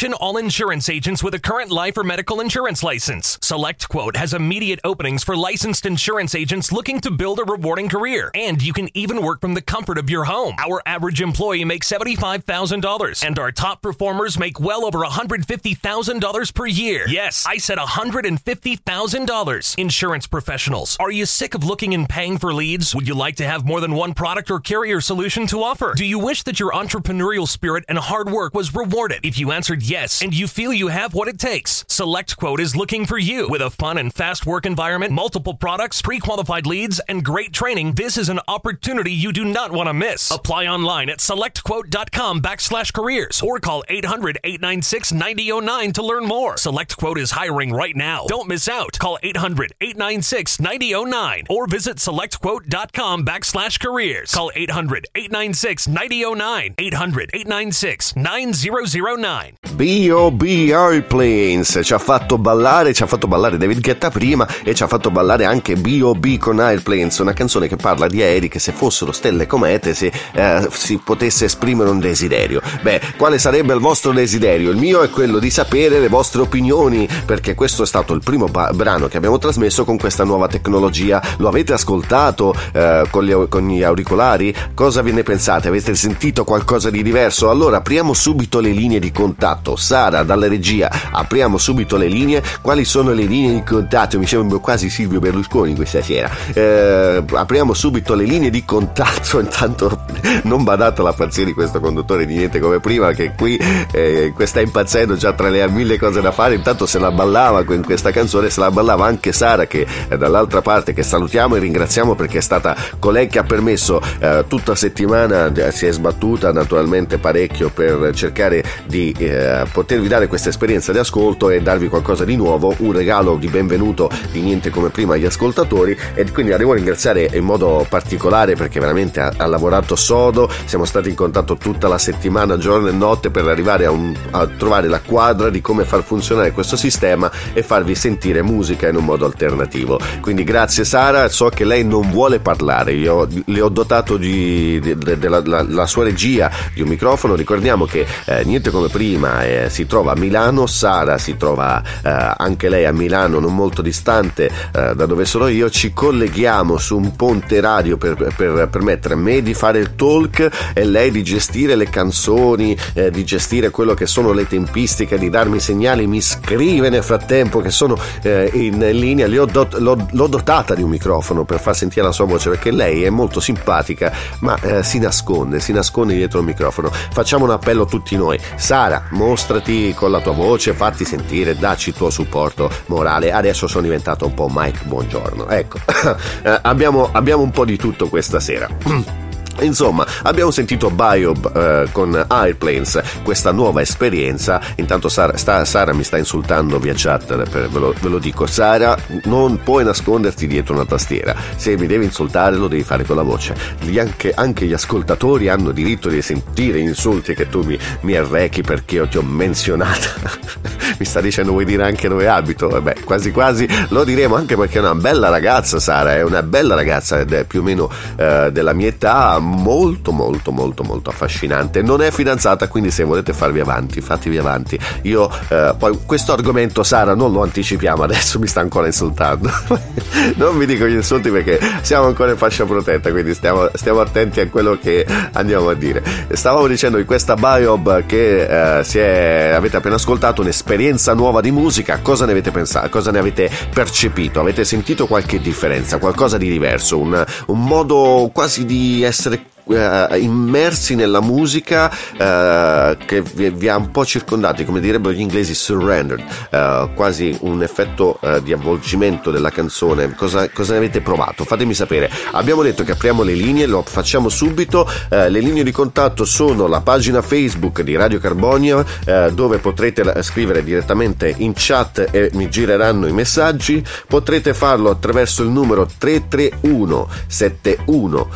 Attention 0.00 0.18
all 0.18 0.38
insurance 0.38 0.88
agents 0.88 1.22
with 1.22 1.34
a 1.34 1.38
current 1.38 1.70
life 1.70 1.98
or 1.98 2.02
medical 2.02 2.40
insurance 2.40 2.82
license. 2.82 3.38
Select 3.42 3.86
Quote 3.86 4.16
has 4.16 4.32
immediate 4.32 4.80
openings 4.82 5.22
for 5.22 5.36
licensed 5.36 5.84
insurance 5.84 6.34
agents 6.34 6.72
looking 6.72 7.02
to 7.02 7.10
build 7.10 7.38
a 7.38 7.44
rewarding 7.44 7.86
career. 7.86 8.30
And 8.34 8.62
you 8.62 8.72
can 8.72 8.88
even 8.96 9.22
work 9.22 9.42
from 9.42 9.52
the 9.52 9.60
comfort 9.60 9.98
of 9.98 10.08
your 10.08 10.24
home. 10.24 10.54
Our 10.58 10.80
average 10.86 11.20
employee 11.20 11.66
makes 11.66 11.86
$75,000 11.92 13.26
and 13.26 13.38
our 13.38 13.52
top 13.52 13.82
performers 13.82 14.38
make 14.38 14.58
well 14.58 14.86
over 14.86 15.00
$150,000 15.00 16.54
per 16.54 16.66
year. 16.66 17.04
Yes, 17.06 17.44
I 17.46 17.58
said 17.58 17.76
$150,000. 17.76 19.78
Insurance 19.78 20.26
professionals, 20.26 20.96
are 20.98 21.10
you 21.10 21.26
sick 21.26 21.54
of 21.54 21.62
looking 21.62 21.92
and 21.92 22.08
paying 22.08 22.38
for 22.38 22.54
leads? 22.54 22.94
Would 22.94 23.06
you 23.06 23.14
like 23.14 23.36
to 23.36 23.44
have 23.44 23.66
more 23.66 23.82
than 23.82 23.92
one 23.92 24.14
product 24.14 24.50
or 24.50 24.60
carrier 24.60 25.02
solution 25.02 25.46
to 25.48 25.62
offer? 25.62 25.92
Do 25.94 26.06
you 26.06 26.18
wish 26.18 26.44
that 26.44 26.58
your 26.58 26.72
entrepreneurial 26.72 27.46
spirit 27.46 27.84
and 27.86 27.98
hard 27.98 28.30
work 28.30 28.54
was 28.54 28.74
rewarded? 28.74 29.20
If 29.24 29.38
you 29.38 29.52
answered 29.52 29.89
yes 29.90 30.22
and 30.22 30.32
you 30.32 30.46
feel 30.46 30.72
you 30.72 30.88
have 30.88 31.14
what 31.14 31.28
it 31.28 31.38
takes, 31.38 31.84
Select 31.88 32.36
Quote 32.36 32.60
is 32.60 32.76
looking 32.76 33.06
for 33.06 33.18
you. 33.18 33.48
With 33.48 33.60
a 33.60 33.70
fun 33.70 33.98
and 33.98 34.12
fast 34.12 34.46
work 34.46 34.64
environment, 34.64 35.12
multiple 35.12 35.54
products, 35.54 36.00
pre 36.00 36.18
qualified 36.20 36.66
leads, 36.66 37.00
and 37.08 37.24
great 37.24 37.52
training, 37.52 37.94
this 37.94 38.16
is 38.16 38.28
an 38.28 38.40
opportunity 38.48 39.12
you 39.12 39.32
do 39.32 39.44
not 39.44 39.72
want 39.72 39.88
to 39.88 39.92
miss. 39.92 40.30
Apply 40.30 40.66
online 40.66 41.08
at 41.08 41.18
selectquote.com 41.18 42.40
backslash 42.40 42.92
careers 42.94 43.42
or 43.42 43.58
call 43.58 43.82
800 43.88 44.38
896 44.44 45.12
9009 45.12 45.92
to 45.92 46.02
learn 46.02 46.24
more. 46.24 46.56
Select 46.56 46.96
Quote 46.96 47.18
is 47.18 47.32
hiring 47.32 47.72
right 47.72 47.96
now. 47.96 48.26
Don't 48.28 48.48
miss 48.48 48.68
out. 48.68 48.98
Call 48.98 49.18
800 49.22 49.74
896 49.80 50.60
9009 50.60 51.44
or 51.50 51.66
visit 51.66 51.96
selectquote.com 51.96 53.24
backslash 53.24 53.80
careers. 53.80 54.32
Call 54.32 54.52
800 54.54 55.06
896 55.14 55.88
9009. 55.88 56.74
800 56.78 57.30
896 57.34 58.16
9009. 58.16 59.56
B.O.B. 59.80 60.72
Airplanes 60.74 61.80
ci 61.82 61.94
ha 61.94 61.98
fatto 61.98 62.36
ballare, 62.36 62.92
ci 62.92 63.02
ha 63.02 63.06
fatto 63.06 63.26
ballare 63.26 63.56
David 63.56 63.80
Guetta 63.80 64.10
prima 64.10 64.46
e 64.62 64.74
ci 64.74 64.82
ha 64.82 64.86
fatto 64.86 65.10
ballare 65.10 65.46
anche 65.46 65.74
B.O.B. 65.74 66.36
con 66.36 66.60
Airplanes, 66.60 67.16
una 67.16 67.32
canzone 67.32 67.66
che 67.66 67.76
parla 67.76 68.06
di 68.06 68.20
aerei 68.20 68.50
che 68.50 68.58
se 68.58 68.72
fossero 68.72 69.10
stelle 69.10 69.46
comete 69.46 69.94
si, 69.94 70.12
eh, 70.32 70.68
si 70.70 70.98
potesse 71.02 71.46
esprimere 71.46 71.88
un 71.88 71.98
desiderio. 71.98 72.60
Beh, 72.82 73.00
quale 73.16 73.38
sarebbe 73.38 73.72
il 73.72 73.80
vostro 73.80 74.12
desiderio? 74.12 74.70
Il 74.70 74.76
mio 74.76 75.00
è 75.00 75.08
quello 75.08 75.38
di 75.38 75.48
sapere 75.48 75.98
le 75.98 76.08
vostre 76.08 76.42
opinioni, 76.42 77.08
perché 77.24 77.54
questo 77.54 77.84
è 77.84 77.86
stato 77.86 78.12
il 78.12 78.20
primo 78.22 78.48
ba- 78.48 78.72
brano 78.74 79.08
che 79.08 79.16
abbiamo 79.16 79.38
trasmesso 79.38 79.86
con 79.86 79.96
questa 79.96 80.24
nuova 80.24 80.46
tecnologia. 80.46 81.22
Lo 81.38 81.48
avete 81.48 81.72
ascoltato 81.72 82.54
eh, 82.74 83.04
con, 83.10 83.24
gli, 83.24 83.34
con 83.48 83.66
gli 83.66 83.82
auricolari? 83.82 84.54
Cosa 84.74 85.00
ve 85.00 85.12
ne 85.12 85.22
pensate? 85.22 85.68
Avete 85.68 85.94
sentito 85.94 86.44
qualcosa 86.44 86.90
di 86.90 87.02
diverso? 87.02 87.48
Allora 87.48 87.78
apriamo 87.78 88.12
subito 88.12 88.60
le 88.60 88.72
linee 88.72 88.98
di 88.98 89.10
contatto 89.10 89.69
contatto. 89.70 89.76
Sara, 89.76 90.22
dalla 90.22 90.48
regia, 90.48 90.90
apriamo 91.10 91.58
subito 91.58 91.96
le 91.96 92.06
linee. 92.06 92.42
Quali 92.60 92.84
sono 92.84 93.12
le 93.12 93.24
linee 93.24 93.54
di 93.54 93.62
contatto? 93.62 94.18
Mi 94.18 94.26
sembra 94.26 94.58
quasi 94.58 94.88
Silvio 94.88 95.20
Berlusconi 95.20 95.74
questa 95.74 96.02
sera. 96.02 96.30
Eh, 96.52 97.22
apriamo 97.32 97.74
subito 97.74 98.14
le 98.14 98.24
linee 98.24 98.50
di 98.50 98.64
contatto. 98.64 99.38
Intanto 99.40 100.04
non 100.42 100.64
badate 100.64 101.00
alla 101.00 101.12
pazzia 101.12 101.44
di 101.44 101.52
questo 101.52 101.80
conduttore 101.80 102.26
di 102.26 102.36
niente 102.36 102.58
come 102.60 102.80
prima, 102.80 103.12
che 103.12 103.32
qui 103.36 103.56
eh, 103.92 104.32
sta 104.44 104.60
impazzendo 104.60 105.16
già 105.16 105.32
tra 105.32 105.48
le 105.48 105.68
mille 105.68 105.98
cose 105.98 106.20
da 106.20 106.32
fare. 106.32 106.54
Intanto 106.54 106.86
se 106.86 106.98
la 106.98 107.10
ballava 107.10 107.64
in 107.74 107.84
questa 107.84 108.10
canzone, 108.10 108.50
se 108.50 108.60
la 108.60 108.70
ballava 108.70 109.06
anche 109.06 109.32
Sara, 109.32 109.66
che 109.66 109.86
è 110.08 110.16
dall'altra 110.16 110.62
parte, 110.62 110.92
che 110.92 111.02
salutiamo 111.02 111.56
e 111.56 111.58
ringraziamo 111.60 112.14
perché 112.14 112.38
è 112.38 112.42
stata 112.42 112.76
colei 112.98 113.26
che 113.26 113.38
ha 113.38 113.44
permesso 113.44 114.00
eh, 114.18 114.44
tutta 114.48 114.74
settimana, 114.74 115.52
eh, 115.52 115.72
si 115.72 115.86
è 115.86 115.92
sbattuta 115.92 116.52
naturalmente 116.52 117.18
parecchio 117.18 117.70
per 117.70 118.12
cercare 118.14 118.62
di 118.86 119.14
eh, 119.18 119.59
potervi 119.70 120.08
dare 120.08 120.26
questa 120.26 120.48
esperienza 120.48 120.92
di 120.92 120.98
ascolto 120.98 121.50
e 121.50 121.60
darvi 121.60 121.88
qualcosa 121.88 122.24
di 122.24 122.36
nuovo, 122.36 122.74
un 122.78 122.92
regalo 122.92 123.36
di 123.36 123.48
benvenuto 123.48 124.10
di 124.30 124.40
niente 124.40 124.70
come 124.70 124.88
prima 124.90 125.14
agli 125.14 125.24
ascoltatori 125.24 125.96
e 126.14 126.30
quindi 126.30 126.52
la 126.52 126.58
devo 126.58 126.72
ringraziare 126.72 127.30
in 127.32 127.44
modo 127.44 127.86
particolare 127.88 128.54
perché 128.54 128.80
veramente 128.80 129.20
ha, 129.20 129.32
ha 129.36 129.46
lavorato 129.46 129.96
sodo, 129.96 130.50
siamo 130.64 130.84
stati 130.84 131.08
in 131.08 131.14
contatto 131.14 131.56
tutta 131.56 131.88
la 131.88 131.98
settimana, 131.98 132.56
giorno 132.58 132.88
e 132.88 132.92
notte 132.92 133.30
per 133.30 133.46
arrivare 133.46 133.86
a, 133.86 133.90
un, 133.90 134.14
a 134.30 134.46
trovare 134.46 134.88
la 134.88 135.00
quadra 135.00 135.50
di 135.50 135.60
come 135.60 135.84
far 135.84 136.02
funzionare 136.02 136.52
questo 136.52 136.76
sistema 136.76 137.30
e 137.52 137.62
farvi 137.62 137.94
sentire 137.94 138.42
musica 138.42 138.88
in 138.88 138.96
un 138.96 139.04
modo 139.04 139.24
alternativo. 139.24 139.98
Quindi 140.20 140.44
grazie 140.44 140.84
Sara, 140.84 141.28
so 141.28 141.48
che 141.48 141.64
lei 141.64 141.84
non 141.84 142.10
vuole 142.10 142.40
parlare, 142.40 142.92
io 142.92 143.28
le 143.44 143.60
ho 143.60 143.68
dotato 143.68 144.16
di, 144.16 144.78
di, 144.80 144.96
de, 144.96 145.18
de, 145.18 145.18
della 145.18 145.68
la 145.70 145.86
sua 145.86 146.04
regia 146.04 146.50
di 146.72 146.82
un 146.82 146.88
microfono, 146.88 147.34
ricordiamo 147.34 147.86
che 147.86 148.06
eh, 148.26 148.44
niente 148.44 148.70
come 148.70 148.88
prima 148.88 149.42
eh, 149.50 149.70
si 149.70 149.86
trova 149.86 150.12
a 150.12 150.16
Milano, 150.16 150.66
Sara 150.66 151.18
si 151.18 151.36
trova 151.36 151.82
eh, 151.82 152.34
anche 152.36 152.68
lei 152.68 152.84
a 152.84 152.92
Milano, 152.92 153.38
non 153.40 153.54
molto 153.54 153.82
distante 153.82 154.46
eh, 154.46 154.94
da 154.94 155.06
dove 155.06 155.24
sono 155.24 155.48
io, 155.48 155.68
ci 155.70 155.92
colleghiamo 155.92 156.78
su 156.78 156.96
un 156.96 157.16
ponte 157.16 157.60
radio 157.60 157.96
per, 157.96 158.14
per 158.36 158.68
permettere 158.70 159.14
a 159.14 159.16
me 159.16 159.42
di 159.42 159.54
fare 159.54 159.78
il 159.78 159.94
talk 159.94 160.72
e 160.72 160.84
lei 160.84 161.10
di 161.10 161.22
gestire 161.22 161.74
le 161.74 161.88
canzoni, 161.88 162.76
eh, 162.94 163.10
di 163.10 163.24
gestire 163.24 163.70
quello 163.70 163.94
che 163.94 164.06
sono 164.06 164.32
le 164.32 164.46
tempistiche, 164.46 165.18
di 165.18 165.30
darmi 165.30 165.58
segnali, 165.58 166.06
mi 166.06 166.20
scrive 166.20 166.88
nel 166.88 167.02
frattempo 167.02 167.60
che 167.60 167.70
sono 167.70 167.98
eh, 168.22 168.50
in 168.54 168.78
linea, 168.78 169.26
dot, 169.46 169.74
l'ho, 169.78 170.06
l'ho, 170.10 170.26
dotata 170.26 170.74
di 170.74 170.82
un 170.82 170.90
microfono 170.90 171.44
per 171.44 171.60
far 171.60 171.74
sentire 171.74 172.06
la 172.06 172.12
sua 172.12 172.24
voce 172.24 172.50
perché 172.50 172.70
lei 172.70 173.02
è 173.02 173.10
molto 173.10 173.40
simpatica 173.40 174.12
ma 174.40 174.58
si 174.82 174.98
nasconde, 174.98 175.60
si 175.60 175.72
nasconde 175.72 176.14
dietro 176.14 176.38
il 176.38 176.46
microfono. 176.46 176.90
Facciamo 176.90 177.44
un 177.44 177.50
appello 177.50 177.82
a 177.82 177.86
tutti 177.86 178.16
noi. 178.16 178.38
Sara, 178.56 179.06
mostra 179.10 179.29
mostrati 179.30 179.94
con 179.94 180.10
la 180.10 180.20
tua 180.20 180.32
voce, 180.32 180.72
fatti 180.72 181.04
sentire, 181.04 181.56
dacci 181.56 181.90
il 181.90 181.94
tuo 181.94 182.10
supporto 182.10 182.68
morale. 182.86 183.30
Adesso 183.30 183.68
sono 183.68 183.82
diventato 183.82 184.26
un 184.26 184.34
po' 184.34 184.48
Mike 184.52 184.80
Buongiorno. 184.84 185.48
Ecco, 185.48 185.78
eh, 186.42 186.58
abbiamo, 186.62 187.10
abbiamo 187.12 187.42
un 187.42 187.50
po' 187.50 187.64
di 187.64 187.76
tutto 187.76 188.08
questa 188.08 188.40
sera. 188.40 188.68
Insomma, 189.60 190.06
abbiamo 190.22 190.50
sentito 190.50 190.90
Biob 190.90 191.52
eh, 191.54 191.88
con 191.92 192.24
Airplanes, 192.26 193.00
questa 193.22 193.52
nuova 193.52 193.82
esperienza. 193.82 194.60
Intanto 194.76 195.08
Sara, 195.08 195.36
sta, 195.36 195.64
Sara, 195.64 195.92
mi 195.92 196.04
sta 196.04 196.16
insultando 196.16 196.78
via 196.78 196.94
chat, 196.96 197.26
per, 197.48 197.68
ve, 197.68 197.78
lo, 197.78 197.94
ve, 198.00 198.08
lo, 198.08 198.18
dico. 198.18 198.46
Sara, 198.46 198.96
non 199.24 199.60
puoi 199.62 199.84
nasconderti 199.84 200.46
dietro 200.46 200.74
una 200.74 200.86
tastiera. 200.86 201.34
Se 201.56 201.76
mi 201.76 201.86
devi 201.86 202.04
insultare 202.06 202.56
lo 202.56 202.68
devi 202.68 202.82
fare 202.82 203.04
con 203.04 203.16
la 203.16 203.22
voce. 203.22 203.54
Gli 203.80 203.98
anche, 203.98 204.32
anche, 204.34 204.66
gli 204.66 204.72
ascoltatori 204.72 205.48
hanno 205.48 205.72
diritto 205.72 206.08
di 206.08 206.22
sentire 206.22 206.78
insulti 206.78 207.34
che 207.34 207.48
tu 207.48 207.62
mi, 207.62 207.78
mi 208.00 208.14
arrechi 208.14 208.62
perché 208.62 208.96
io 208.96 209.08
ti 209.08 209.18
ho 209.18 209.22
menzionata. 209.22 210.38
mi 210.98 211.04
sta 211.04 211.20
dicendo 211.20 211.52
vuoi 211.52 211.64
dire 211.64 211.84
anche 211.84 212.08
dove 212.08 212.28
abito? 212.28 212.68
Beh, 212.80 212.96
quasi 213.04 213.30
quasi 213.30 213.68
lo 213.88 214.04
diremo 214.04 214.36
anche 214.36 214.56
perché 214.56 214.78
è 214.78 214.80
una 214.80 214.94
bella 214.94 215.28
ragazza 215.28 215.78
Sara, 215.78 216.14
è 216.14 216.22
una 216.22 216.42
bella 216.42 216.74
ragazza 216.74 217.18
ed 217.18 217.32
è 217.32 217.44
più 217.44 217.60
o 217.60 217.62
meno 217.62 217.90
eh, 218.16 218.50
della 218.52 218.72
mia 218.72 218.88
età 218.88 219.38
molto 219.40 220.12
molto 220.12 220.52
molto 220.52 220.82
molto 220.84 221.10
affascinante. 221.10 221.82
Non 221.82 222.02
è 222.02 222.10
fidanzata, 222.10 222.68
quindi 222.68 222.90
se 222.90 223.04
volete 223.04 223.32
farvi 223.32 223.60
avanti, 223.60 224.00
fatevi 224.00 224.38
avanti. 224.38 224.78
Io 225.02 225.30
eh, 225.48 225.74
poi 225.78 225.98
questo 226.06 226.32
argomento 226.32 226.82
Sara 226.82 227.14
non 227.14 227.32
lo 227.32 227.42
anticipiamo, 227.42 228.02
adesso 228.02 228.38
mi 228.38 228.46
sta 228.46 228.60
ancora 228.60 228.86
insultando. 228.86 229.50
non 230.36 230.58
vi 230.58 230.66
dico 230.66 230.86
gli 230.86 230.94
insulti 230.94 231.30
perché 231.30 231.58
siamo 231.82 232.06
ancora 232.06 232.30
in 232.30 232.36
fascia 232.36 232.64
protetta, 232.64 233.10
quindi 233.10 233.34
stiamo, 233.34 233.68
stiamo 233.74 234.00
attenti 234.00 234.40
a 234.40 234.48
quello 234.48 234.78
che 234.80 235.06
andiamo 235.32 235.68
a 235.68 235.74
dire. 235.74 236.02
Stavamo 236.30 236.66
dicendo 236.66 236.96
di 236.96 237.04
questa 237.04 237.34
Biob 237.34 238.06
che 238.06 238.78
eh, 238.78 238.84
è, 238.84 239.52
avete 239.54 239.76
appena 239.76 239.94
ascoltato, 239.96 240.42
un'esperienza 240.42 241.14
nuova 241.14 241.40
di 241.40 241.50
musica, 241.50 242.00
cosa 242.02 242.24
ne 242.26 242.32
avete 242.32 242.50
pensato? 242.50 242.88
Cosa 242.88 243.10
ne 243.10 243.18
avete 243.18 243.50
percepito? 243.72 244.40
Avete 244.40 244.64
sentito 244.64 245.06
qualche 245.06 245.40
differenza, 245.40 245.98
qualcosa 245.98 246.36
di 246.38 246.48
diverso, 246.48 246.98
un, 246.98 247.24
un 247.46 247.64
modo 247.64 248.30
quasi 248.32 248.64
di 248.64 249.02
essere 249.02 249.29
eh, 249.70 250.18
immersi 250.18 250.94
nella 250.94 251.20
musica 251.20 251.90
eh, 251.90 252.96
che 253.04 253.22
vi, 253.22 253.50
vi, 253.50 253.68
ha 253.68 253.76
un 253.76 253.90
po' 253.90 254.04
circondati, 254.04 254.64
come 254.64 254.80
direbbero 254.80 255.14
gli 255.14 255.20
inglesi 255.20 255.54
surrendered, 255.54 256.24
eh, 256.50 256.90
quasi 256.94 257.36
un 257.40 257.62
effetto 257.62 258.18
eh, 258.20 258.42
di 258.42 258.52
avvolgimento 258.52 259.30
della 259.30 259.50
canzone. 259.50 260.14
Cosa, 260.14 260.48
cosa, 260.50 260.72
ne 260.72 260.78
avete 260.78 261.00
provato? 261.00 261.44
Fatemi 261.44 261.74
sapere. 261.74 262.10
Abbiamo 262.32 262.62
detto 262.62 262.84
che 262.84 262.92
apriamo 262.92 263.22
le 263.22 263.34
linee, 263.34 263.66
lo 263.66 263.82
facciamo 263.82 264.28
subito. 264.28 264.88
Eh, 265.08 265.28
le 265.28 265.40
linee 265.40 265.62
di 265.62 265.72
contatto 265.72 266.24
sono 266.24 266.66
la 266.66 266.80
pagina 266.80 267.22
Facebook 267.22 267.82
di 267.82 267.96
Radio 267.96 268.18
Carbonia, 268.18 268.84
eh, 269.04 269.30
dove 269.32 269.58
potrete 269.58 270.22
scrivere 270.22 270.64
direttamente 270.64 271.32
in 271.38 271.52
chat 271.54 272.08
e 272.10 272.30
mi 272.34 272.48
gireranno 272.48 273.06
i 273.06 273.12
messaggi. 273.12 273.82
Potrete 274.06 274.54
farlo 274.54 274.90
attraverso 274.90 275.42
il 275.42 275.50
numero 275.50 275.86
331 275.98 277.08
71 277.26 278.28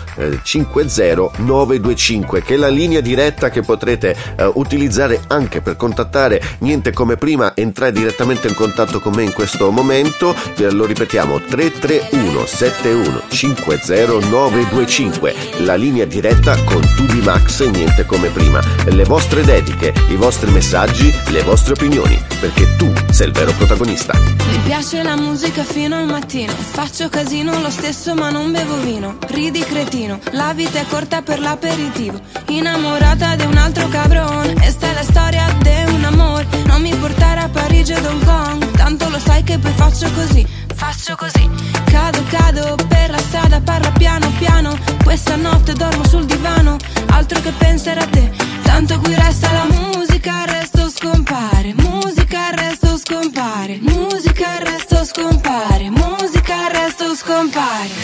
50 0.42 1.24
925 1.37 2.43
che 2.43 2.55
è 2.55 2.57
la 2.57 2.69
linea 2.69 3.01
diretta 3.01 3.51
che 3.51 3.63
potrete 3.63 4.17
uh, 4.39 4.53
utilizzare 4.55 5.21
anche 5.29 5.61
per 5.61 5.77
contattare 5.77 6.43
niente 6.59 6.93
come 6.93 7.17
prima 7.17 7.55
entrare 7.55 7.93
direttamente 7.93 8.49
in 8.49 8.55
contatto 8.55 9.01
con 9.01 9.15
me 9.15 9.23
in 9.23 9.33
questo 9.33 9.71
momento. 9.71 10.35
Eh, 10.57 10.71
lo 10.71 10.87
ripetiamo 10.87 11.41
331 11.41 12.47
71 12.47 13.23
50925 13.29 15.35
la 15.59 15.75
linea 15.75 16.05
diretta 16.05 16.57
con 16.65 16.81
Tubi 16.97 17.21
Max 17.21 17.65
niente 17.67 18.05
come 18.05 18.29
prima. 18.29 18.61
Le 18.85 19.05
vostre 19.05 19.45
dediche 19.45 19.93
i 20.09 20.17
vostri 20.17 20.51
messaggi 20.51 21.13
le 21.29 21.43
vostre 21.43 21.73
opinioni 21.73 22.21
perché 22.41 22.77
tu 22.77 22.93
sei 23.11 23.29
il 23.29 23.33
vero 23.33 23.53
protagonista. 23.53 24.19
Mi 24.19 24.59
piace 24.65 25.03
la 25.03 25.17
musica 25.17 25.65
fino 25.65 25.97
al 25.97 26.07
mattino 26.07 26.53
faccio 26.53 27.09
casino 27.09 27.61
lo 27.61 27.71
stesso 27.71 28.15
ma 28.15 28.31
non 28.31 28.51
bevo 28.51 28.77
vino 28.79 29.19
ridi 29.29 29.61
cretino 29.61 30.19
la 30.33 30.53
vita 30.55 30.81
è 30.81 30.87
corta 30.87 31.13
per 31.22 31.40
l'aperitivo 31.40 32.20
Innamorata 32.48 33.37
di 33.37 33.44
un 33.44 33.57
altro 33.57 33.88
cabrone 33.88 34.55
E 34.61 34.70
sta 34.70 34.88
è 34.88 34.94
la 34.94 35.03
storia 35.03 35.46
di 35.61 35.92
un 35.92 36.05
amore 36.05 36.46
Non 36.66 36.81
mi 36.81 36.94
portare 36.94 37.40
a 37.40 37.48
Parigi 37.48 37.92
o 37.92 37.98
Hong 37.98 38.24
Kong. 38.24 38.70
Tanto 38.72 39.09
lo 39.09 39.18
sai 39.18 39.42
che 39.42 39.59
poi 39.59 39.72
faccio 39.72 40.11
così 40.12 40.46
Faccio 40.74 41.14
così. 41.16 41.48
Cado, 41.85 42.22
cado 42.29 42.77
per 42.88 43.11
la 43.11 43.18
strada 43.18 43.61
Parla 43.61 43.90
piano, 43.92 44.31
piano. 44.38 44.77
Questa 45.03 45.37
notte 45.37 45.72
dormo 45.72 46.05
sul 46.07 46.24
divano 46.27 46.77
Altro 47.07 47.40
che 47.40 47.53
pensare 47.53 48.00
a 48.00 48.07
te. 48.07 48.31
Tanto 48.62 48.98
qui 48.98 49.14
resta 49.14 49.50
la 49.53 49.66
musica 49.70 50.44
Resto 50.44 50.90
scompare. 50.90 51.74
Musica, 51.77 52.50
resto 52.50 52.98
scompare. 52.98 53.79
Musica, 53.81 54.59
resto 54.59 55.05
scompare. 55.05 55.90
Musica, 55.90 56.68
resto 56.68 57.14
scompare 57.14 58.04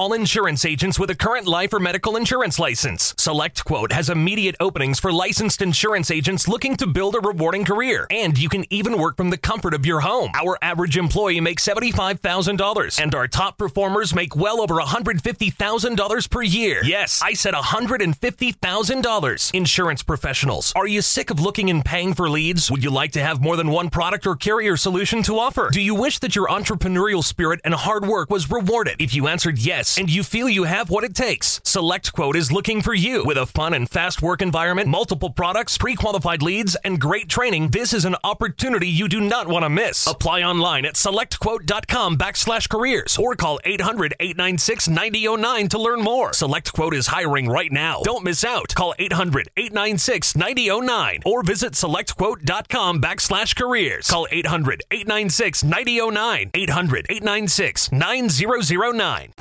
All 0.00 0.14
insurance 0.14 0.64
agents 0.64 0.98
with 0.98 1.10
a 1.10 1.14
current 1.14 1.46
life 1.46 1.74
or 1.74 1.78
medical 1.78 2.16
insurance 2.16 2.58
license. 2.58 3.14
Select 3.18 3.62
Quote 3.66 3.92
has 3.92 4.08
immediate 4.08 4.56
openings 4.58 4.98
for 4.98 5.12
licensed 5.12 5.60
insurance 5.60 6.10
agents 6.10 6.48
looking 6.48 6.74
to 6.76 6.86
build 6.86 7.16
a 7.16 7.20
rewarding 7.20 7.66
career. 7.66 8.06
And 8.10 8.38
you 8.38 8.48
can 8.48 8.64
even 8.72 8.96
work 8.96 9.18
from 9.18 9.28
the 9.28 9.36
comfort 9.36 9.74
of 9.74 9.84
your 9.84 10.00
home. 10.00 10.30
Our 10.34 10.56
average 10.62 10.96
employee 10.96 11.42
makes 11.42 11.68
$75,000 11.68 12.98
and 12.98 13.14
our 13.14 13.28
top 13.28 13.58
performers 13.58 14.14
make 14.14 14.34
well 14.34 14.62
over 14.62 14.76
$150,000 14.76 16.30
per 16.30 16.42
year. 16.42 16.80
Yes, 16.82 17.20
I 17.22 17.34
said 17.34 17.52
$150,000. 17.52 19.54
Insurance 19.54 20.02
professionals, 20.02 20.72
are 20.74 20.86
you 20.86 21.02
sick 21.02 21.28
of 21.28 21.40
looking 21.40 21.68
and 21.68 21.84
paying 21.84 22.14
for 22.14 22.30
leads? 22.30 22.70
Would 22.70 22.82
you 22.82 22.88
like 22.88 23.12
to 23.12 23.20
have 23.20 23.42
more 23.42 23.58
than 23.58 23.68
one 23.68 23.90
product 23.90 24.26
or 24.26 24.34
carrier 24.34 24.78
solution 24.78 25.22
to 25.24 25.38
offer? 25.38 25.68
Do 25.70 25.82
you 25.82 25.94
wish 25.94 26.20
that 26.20 26.34
your 26.34 26.48
entrepreneurial 26.48 27.22
spirit 27.22 27.60
and 27.64 27.74
hard 27.74 28.06
work 28.06 28.30
was 28.30 28.50
rewarded? 28.50 28.96
If 28.98 29.14
you 29.14 29.28
answered 29.28 29.58
yes 29.58 29.89
and 29.98 30.10
you 30.10 30.22
feel 30.22 30.48
you 30.48 30.64
have 30.64 30.90
what 30.90 31.04
it 31.04 31.14
takes, 31.14 31.60
Select 31.64 32.12
Quote 32.12 32.36
is 32.36 32.52
looking 32.52 32.82
for 32.82 32.94
you. 32.94 33.24
With 33.24 33.36
a 33.36 33.46
fun 33.46 33.74
and 33.74 33.88
fast 33.88 34.22
work 34.22 34.42
environment, 34.42 34.88
multiple 34.88 35.30
products, 35.30 35.78
pre 35.78 35.94
qualified 35.94 36.42
leads, 36.42 36.76
and 36.76 37.00
great 37.00 37.28
training, 37.28 37.68
this 37.68 37.92
is 37.92 38.04
an 38.04 38.16
opportunity 38.24 38.88
you 38.88 39.08
do 39.08 39.20
not 39.20 39.48
want 39.48 39.64
to 39.64 39.68
miss. 39.70 40.06
Apply 40.06 40.42
online 40.42 40.84
at 40.84 40.94
selectquote.com 40.94 42.16
backslash 42.16 42.68
careers 42.68 43.16
or 43.18 43.34
call 43.34 43.60
800 43.64 44.14
896 44.20 44.88
9009 44.88 45.68
to 45.68 45.78
learn 45.78 46.00
more. 46.00 46.32
Select 46.32 46.72
Quote 46.72 46.94
is 46.94 47.06
hiring 47.06 47.48
right 47.48 47.72
now. 47.72 48.00
Don't 48.02 48.24
miss 48.24 48.44
out. 48.44 48.74
Call 48.74 48.94
800 48.98 49.48
896 49.56 50.36
9009 50.36 51.20
or 51.24 51.42
visit 51.42 51.72
selectquote.com 51.74 53.00
backslash 53.00 53.56
careers. 53.56 54.08
Call 54.08 54.26
800 54.30 54.82
896 54.90 55.64
9009. 55.64 56.50
800 56.54 57.06
896 57.08 57.92
9009. 57.92 59.32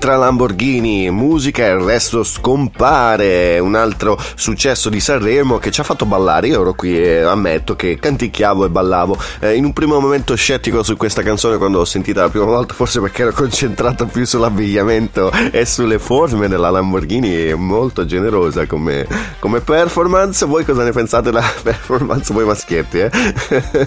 Elettra 0.00 0.16
Lamborghini, 0.16 1.10
musica 1.10 1.66
e 1.66 1.70
il 1.70 1.80
resto 1.80 2.22
scompare. 2.22 3.58
Un 3.58 3.74
altro 3.74 4.16
successo 4.36 4.90
di 4.90 5.00
Sanremo 5.00 5.58
che 5.58 5.72
ci 5.72 5.80
ha 5.80 5.82
fatto 5.82 6.06
ballare. 6.06 6.46
Io 6.46 6.60
ero 6.60 6.72
qui 6.74 7.02
e 7.02 7.22
ammetto 7.22 7.74
che 7.74 7.98
canticchiavo 8.00 8.64
e 8.64 8.68
ballavo. 8.68 9.18
Eh, 9.40 9.56
in 9.56 9.64
un 9.64 9.72
primo 9.72 9.98
momento 9.98 10.36
scettico 10.36 10.84
su 10.84 10.96
questa 10.96 11.22
canzone 11.22 11.56
quando 11.56 11.78
l'ho 11.78 11.84
sentita 11.84 12.20
la 12.20 12.28
prima 12.28 12.44
volta, 12.44 12.74
forse 12.74 13.00
perché 13.00 13.22
ero 13.22 13.32
concentrato 13.32 14.06
più 14.06 14.24
sull'abbigliamento 14.24 15.32
e 15.50 15.66
sulle 15.66 15.98
forme 15.98 16.46
della 16.46 16.70
Lamborghini. 16.70 17.52
Molto 17.54 18.06
generosa 18.06 18.66
come, 18.66 19.04
come 19.40 19.58
performance. 19.58 20.46
Voi 20.46 20.64
cosa 20.64 20.84
ne 20.84 20.92
pensate 20.92 21.32
della 21.32 21.42
performance? 21.60 22.32
Voi 22.32 22.44
maschietti, 22.44 23.00
eh? 23.00 23.10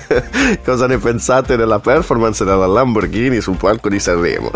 cosa 0.62 0.88
ne 0.88 0.97
pensate 0.97 1.56
della 1.56 1.80
performance 1.80 2.43
della 2.43 2.67
Lamborghini 2.67 3.39
sul 3.39 3.56
palco 3.56 3.88
di 3.88 4.00
Sanremo? 4.00 4.52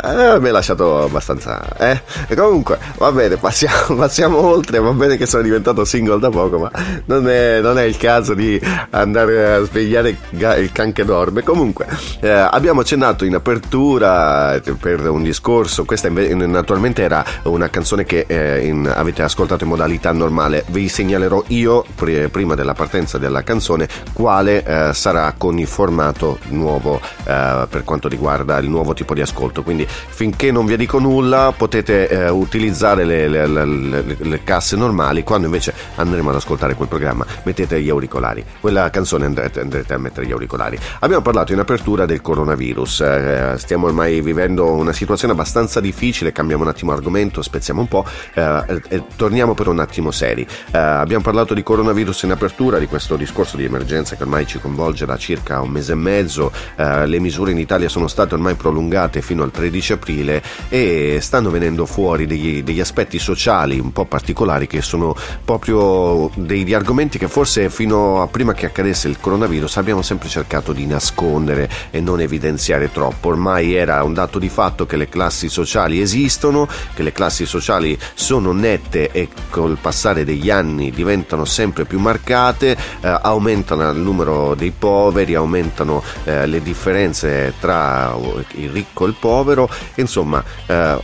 Eh, 0.00 0.38
mi 0.38 0.48
ha 0.48 0.52
lasciato 0.52 0.97
abbastanza. 1.04 1.76
Eh? 1.78 2.00
E 2.28 2.34
comunque, 2.34 2.78
va 2.96 3.12
bene, 3.12 3.36
passiamo, 3.36 3.96
passiamo 3.96 4.38
oltre. 4.38 4.78
Va 4.80 4.92
bene 4.92 5.16
che 5.16 5.26
sono 5.26 5.42
diventato 5.42 5.84
single 5.84 6.18
da 6.18 6.30
poco, 6.30 6.58
ma 6.58 6.70
non 7.06 7.28
è, 7.28 7.60
non 7.60 7.78
è 7.78 7.82
il 7.82 7.96
caso 7.96 8.34
di 8.34 8.60
andare 8.90 9.54
a 9.54 9.64
svegliare 9.64 10.16
il 10.30 10.70
can 10.72 10.92
che 10.92 11.04
dorme. 11.04 11.42
Comunque, 11.42 11.86
eh, 12.20 12.28
abbiamo 12.30 12.80
accennato 12.80 13.24
in 13.24 13.34
apertura 13.34 14.60
per 14.80 15.08
un 15.08 15.22
discorso. 15.22 15.84
Questa 15.84 16.08
naturalmente 16.08 17.02
era 17.02 17.24
una 17.44 17.68
canzone 17.68 18.04
che 18.04 18.24
eh, 18.26 18.66
in- 18.66 18.92
avete 18.94 19.22
ascoltato 19.22 19.64
in 19.64 19.70
modalità 19.70 20.12
normale. 20.12 20.64
Vi 20.68 20.88
segnalerò 20.88 21.44
io, 21.48 21.84
pri- 21.94 22.28
prima 22.28 22.54
della 22.54 22.74
partenza 22.74 23.18
della 23.18 23.42
canzone, 23.42 23.88
quale 24.12 24.64
eh, 24.64 24.94
sarà 24.94 25.34
con 25.36 25.58
il 25.58 25.66
formato 25.66 26.38
nuovo 26.48 27.00
eh, 27.24 27.66
per 27.68 27.84
quanto 27.84 28.08
riguarda 28.08 28.58
il 28.58 28.68
nuovo 28.68 28.94
tipo 28.94 29.14
di 29.14 29.20
ascolto. 29.20 29.62
Quindi 29.62 29.86
finché 29.88 30.50
non 30.50 30.66
vi 30.66 30.76
dico 30.76 30.87
nulla 30.96 31.52
potete 31.54 32.08
eh, 32.08 32.30
utilizzare 32.30 33.04
le, 33.04 33.28
le- 33.28 33.46
le- 33.46 34.16
le- 34.18 34.40
casse 34.42 34.76
normali, 34.76 35.22
quando 35.22 35.46
invece 35.46 35.74
andremo 35.96 36.30
ad 36.30 36.36
ascoltare 36.36 36.74
quel 36.74 36.88
programma 36.88 37.26
mettete 37.42 37.80
gli 37.82 37.90
auricolari. 37.90 38.42
Quella 38.60 38.88
canzone 38.88 39.26
andrete, 39.26 39.60
andrete 39.60 39.92
a 39.92 39.98
mettere 39.98 40.26
gli 40.26 40.32
auricolari. 40.32 40.78
Abbiamo 41.00 41.22
parlato 41.22 41.52
in 41.52 41.58
apertura 41.58 42.06
del 42.06 42.22
coronavirus, 42.22 43.00
eh, 43.02 43.54
stiamo 43.58 43.86
ormai 43.88 44.22
vivendo 44.22 44.64
una 44.72 44.92
situazione 44.94 45.34
abbastanza 45.34 45.80
difficile, 45.80 46.32
cambiamo 46.32 46.62
un 46.62 46.68
attimo 46.70 46.92
argomento, 46.92 47.42
spezziamo 47.42 47.80
un 47.82 47.88
po' 47.88 48.06
eh, 48.32 48.64
e, 48.66 48.82
e 48.88 49.02
torniamo 49.16 49.52
per 49.52 49.68
un 49.68 49.80
attimo 49.80 50.10
seri. 50.10 50.46
Eh, 50.70 50.78
abbiamo 50.78 51.22
parlato 51.22 51.52
di 51.52 51.62
coronavirus 51.62 52.22
in 52.22 52.30
apertura, 52.30 52.78
di 52.78 52.86
questo 52.86 53.16
discorso 53.16 53.58
di 53.58 53.64
emergenza 53.64 54.16
che 54.16 54.22
ormai 54.22 54.46
ci 54.46 54.58
coinvolge 54.58 55.04
da 55.04 55.18
circa 55.18 55.60
un 55.60 55.68
mese 55.70 55.92
e 55.92 55.96
mezzo, 55.96 56.50
Eh, 56.76 57.06
le 57.06 57.18
misure 57.18 57.50
in 57.50 57.58
Italia 57.58 57.88
sono 57.88 58.06
state 58.08 58.34
ormai 58.34 58.54
prolungate 58.54 59.20
fino 59.20 59.42
al 59.42 59.50
13 59.50 59.92
aprile 59.94 60.36
cose 60.68 60.76
e 60.78 61.18
stanno 61.20 61.50
venendo 61.50 61.86
fuori 61.86 62.26
degli, 62.26 62.62
degli 62.62 62.78
aspetti 62.78 63.18
sociali 63.18 63.80
un 63.80 63.92
po' 63.92 64.04
particolari 64.04 64.68
che 64.68 64.80
sono 64.80 65.14
proprio 65.44 66.30
degli 66.36 66.72
argomenti 66.72 67.18
che 67.18 67.26
forse 67.26 67.68
fino 67.68 68.22
a 68.22 68.28
prima 68.28 68.54
che 68.54 68.66
accadesse 68.66 69.08
il 69.08 69.18
coronavirus 69.18 69.76
abbiamo 69.78 70.02
sempre 70.02 70.28
cercato 70.28 70.72
di 70.72 70.86
nascondere 70.86 71.68
e 71.90 72.00
non 72.00 72.20
evidenziare 72.20 72.92
troppo. 72.92 73.28
Ormai 73.28 73.74
era 73.74 74.04
un 74.04 74.14
dato 74.14 74.38
di 74.38 74.48
fatto 74.48 74.86
che 74.86 74.96
le 74.96 75.08
classi 75.08 75.48
sociali 75.48 76.00
esistono, 76.00 76.68
che 76.94 77.02
le 77.02 77.12
classi 77.12 77.44
sociali 77.44 77.98
sono 78.14 78.52
nette 78.52 79.10
e 79.10 79.28
col 79.50 79.78
passare 79.80 80.24
degli 80.24 80.50
anni 80.50 80.92
diventano 80.92 81.44
sempre 81.44 81.86
più 81.86 81.98
marcate, 81.98 82.76
eh, 83.00 83.18
aumentano 83.22 83.90
il 83.90 83.98
numero 83.98 84.54
dei 84.54 84.72
poveri, 84.76 85.34
aumentano 85.34 86.02
eh, 86.24 86.46
le 86.46 86.62
differenze 86.62 87.54
tra 87.58 88.16
il 88.52 88.70
ricco 88.70 89.06
e 89.06 89.08
il 89.08 89.16
povero, 89.18 89.68
insomma 89.96 90.44
eh, 90.68 90.98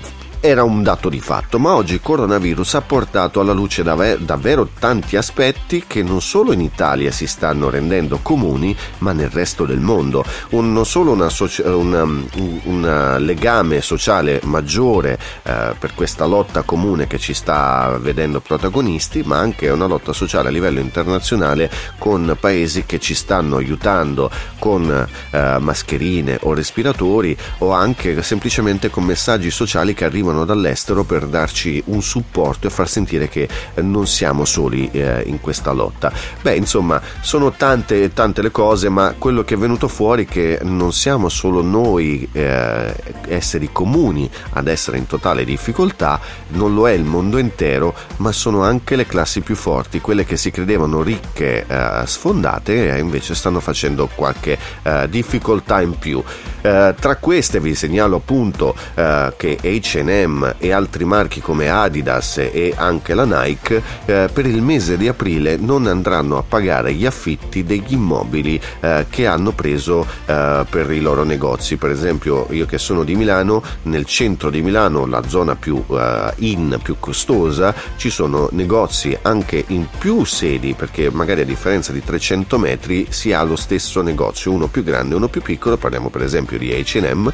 era 0.47 0.63
un 0.63 0.83
dato 0.83 1.09
di 1.09 1.21
fatto, 1.21 1.59
ma 1.59 1.75
oggi 1.75 1.95
il 1.95 2.03
coronavirus 2.03 2.75
ha 2.75 2.83
portato 2.83 3.41
alla 3.41 3.55
luce 3.55 3.83
dav- 3.83 4.19
davvero 4.19 4.69
tanti 4.79 5.17
aspetti 5.17 5.85
che 5.87 6.03
non 6.03 6.21
solo 6.21 6.53
in 6.53 6.61
Italia 6.61 7.11
si 7.11 7.27
stanno 7.27 7.71
rendendo 7.71 8.19
comuni, 8.21 8.77
ma 8.99 9.13
nel 9.13 9.31
resto 9.31 9.65
del 9.65 9.81
mondo. 9.81 10.23
Un, 10.51 10.71
non 10.71 10.85
solo 10.85 11.13
un, 11.13 12.27
un, 12.65 13.17
legame 13.21 13.81
sociale 13.81 14.41
maggiore 14.43 15.19
eh, 15.45 15.75
per 15.79 15.95
questa 15.95 16.27
lotta 16.27 16.61
comune 16.61 17.07
che 17.07 17.19
ci 17.19 17.33
sta 17.33 17.97
vedendo 17.99 18.41
protagonisti, 18.41 19.23
ma 19.25 19.39
anche 19.39 19.71
una 19.71 19.87
lotta 19.87 20.13
sociale 20.13 20.49
a 20.49 20.53
livello 20.53 20.81
internazionale 20.81 21.71
con 21.97 22.37
paesi 22.39 22.85
che 22.85 23.01
ci 23.01 23.15
stanno 23.15 23.57
aiutando 23.57 24.31
con 24.59 25.09
eh, 25.31 25.57
mascherine 25.59 26.39
o 26.43 26.53
respiratori 26.53 27.35
o 27.59 27.73
anche 27.73 28.23
semplicemente 28.23 28.91
con 28.91 29.05
messaggi 29.05 29.51
sociali 29.51 29.95
che 29.95 30.05
arrivano 30.05 30.33
arrivano 30.35 30.44
dall'estero 30.44 31.05
per 31.05 31.27
darci 31.27 31.83
un 31.87 32.03
supporto 32.03 32.66
e 32.66 32.70
far 32.70 32.88
sentire 32.88 33.29
che 33.29 33.49
non 33.77 34.07
siamo 34.07 34.44
soli 34.44 34.90
eh, 34.90 35.23
in 35.27 35.40
questa 35.40 35.70
lotta. 35.70 36.12
Beh, 36.42 36.57
insomma, 36.57 37.01
sono 37.20 37.53
tante 37.53 38.12
tante 38.12 38.42
le 38.42 38.51
cose, 38.51 38.88
ma 38.88 39.14
quello 39.16 39.44
che 39.44 39.55
è 39.55 39.59
venuto 39.59 39.88
fuori 39.88 40.25
è 40.25 40.29
che 40.29 40.59
non 40.62 40.92
siamo 40.92 41.29
solo 41.29 41.62
noi 41.62 42.29
eh, 42.33 42.94
esseri 43.29 43.70
comuni 43.70 44.29
ad 44.51 44.66
essere 44.66 44.99
in 44.99 45.07
totale 45.07 45.44
difficoltà, 45.44 46.20
non 46.49 46.75
lo 46.75 46.88
è 46.88 46.92
il 46.92 47.05
mondo 47.05 47.38
intero, 47.38 47.94
ma 48.16 48.33
sono 48.33 48.62
anche 48.62 48.97
le 48.97 49.07
classi 49.07 49.40
più 49.40 49.55
forti, 49.55 50.01
quelle 50.01 50.25
che 50.25 50.37
si 50.37 50.51
credevano 50.51 51.03
ricche, 51.03 51.64
eh, 51.66 52.03
sfondate 52.05 52.94
e 52.94 52.99
invece 52.99 53.35
stanno 53.35 53.61
facendo 53.61 54.09
qualche 54.14 54.59
eh, 54.83 55.09
difficoltà 55.09 55.81
in 55.81 55.99
più. 55.99 56.23
Eh, 56.61 56.94
tra 56.99 57.16
queste 57.16 57.61
vi 57.61 57.75
segnalo 57.75 58.16
appunto 58.16 58.75
eh, 58.94 59.33
che 59.37 59.59
H&M 59.61 60.24
H&M 60.25 60.55
e 60.59 60.73
altri 60.73 61.05
marchi 61.05 61.41
come 61.41 61.69
Adidas 61.69 62.39
e 62.39 62.73
anche 62.75 63.15
la 63.15 63.25
Nike 63.25 63.83
eh, 64.07 64.29
per 64.33 64.47
il 64.47 64.63
mese 64.63 64.97
di 64.97 65.09
aprile 65.09 65.57
non 65.57 65.87
andranno 65.87 66.39
a 66.39 66.43
pagare 66.47 66.95
gli 66.95 67.07
affitti 67.07 67.65
degli 67.65 67.93
immobili 67.93 68.61
eh, 68.81 69.07
che 69.09 69.27
hanno 69.27 69.53
preso 69.53 70.07
eh, 70.27 70.65
per 70.69 70.91
i 70.91 71.01
loro 71.01 71.25
negozi. 71.25 71.77
Per 71.77 71.91
esempio, 71.91 72.47
io 72.51 72.67
che 72.67 72.79
sono 72.79 73.05
di 73.05 73.15
Milano, 73.15 73.63
nel 73.83 74.07
centro 74.07 74.51
di 74.51 74.63
Milano, 74.63 75.07
la 75.07 75.23
zona 75.27 75.55
più 75.55 75.85
eh, 75.91 76.33
in, 76.37 76.79
più 76.83 76.97
costosa, 76.99 77.75
ci 77.97 78.11
sono 78.11 78.49
negozi 78.53 79.17
anche 79.23 79.65
in 79.69 79.87
più 79.99 80.25
sedi 80.25 80.75
perché 80.75 81.11
magari 81.11 81.43
a 81.43 81.45
differenza 81.45 81.93
di 81.93 82.03
300 82.03 82.59
metri 82.59 83.07
si 83.11 83.33
ha 83.33 83.43
lo 83.43 83.57
stesso 83.57 84.03
negozio, 84.03 84.53
uno 84.53 84.67
più 84.67 84.83
grande 84.83 85.15
uno 85.15 85.29
più 85.29 85.43
piccolo. 85.43 85.77
Parliamo 85.77 86.09
per 86.09 86.23
esempio 86.23 86.59
di 86.59 86.71
H&M 86.71 87.33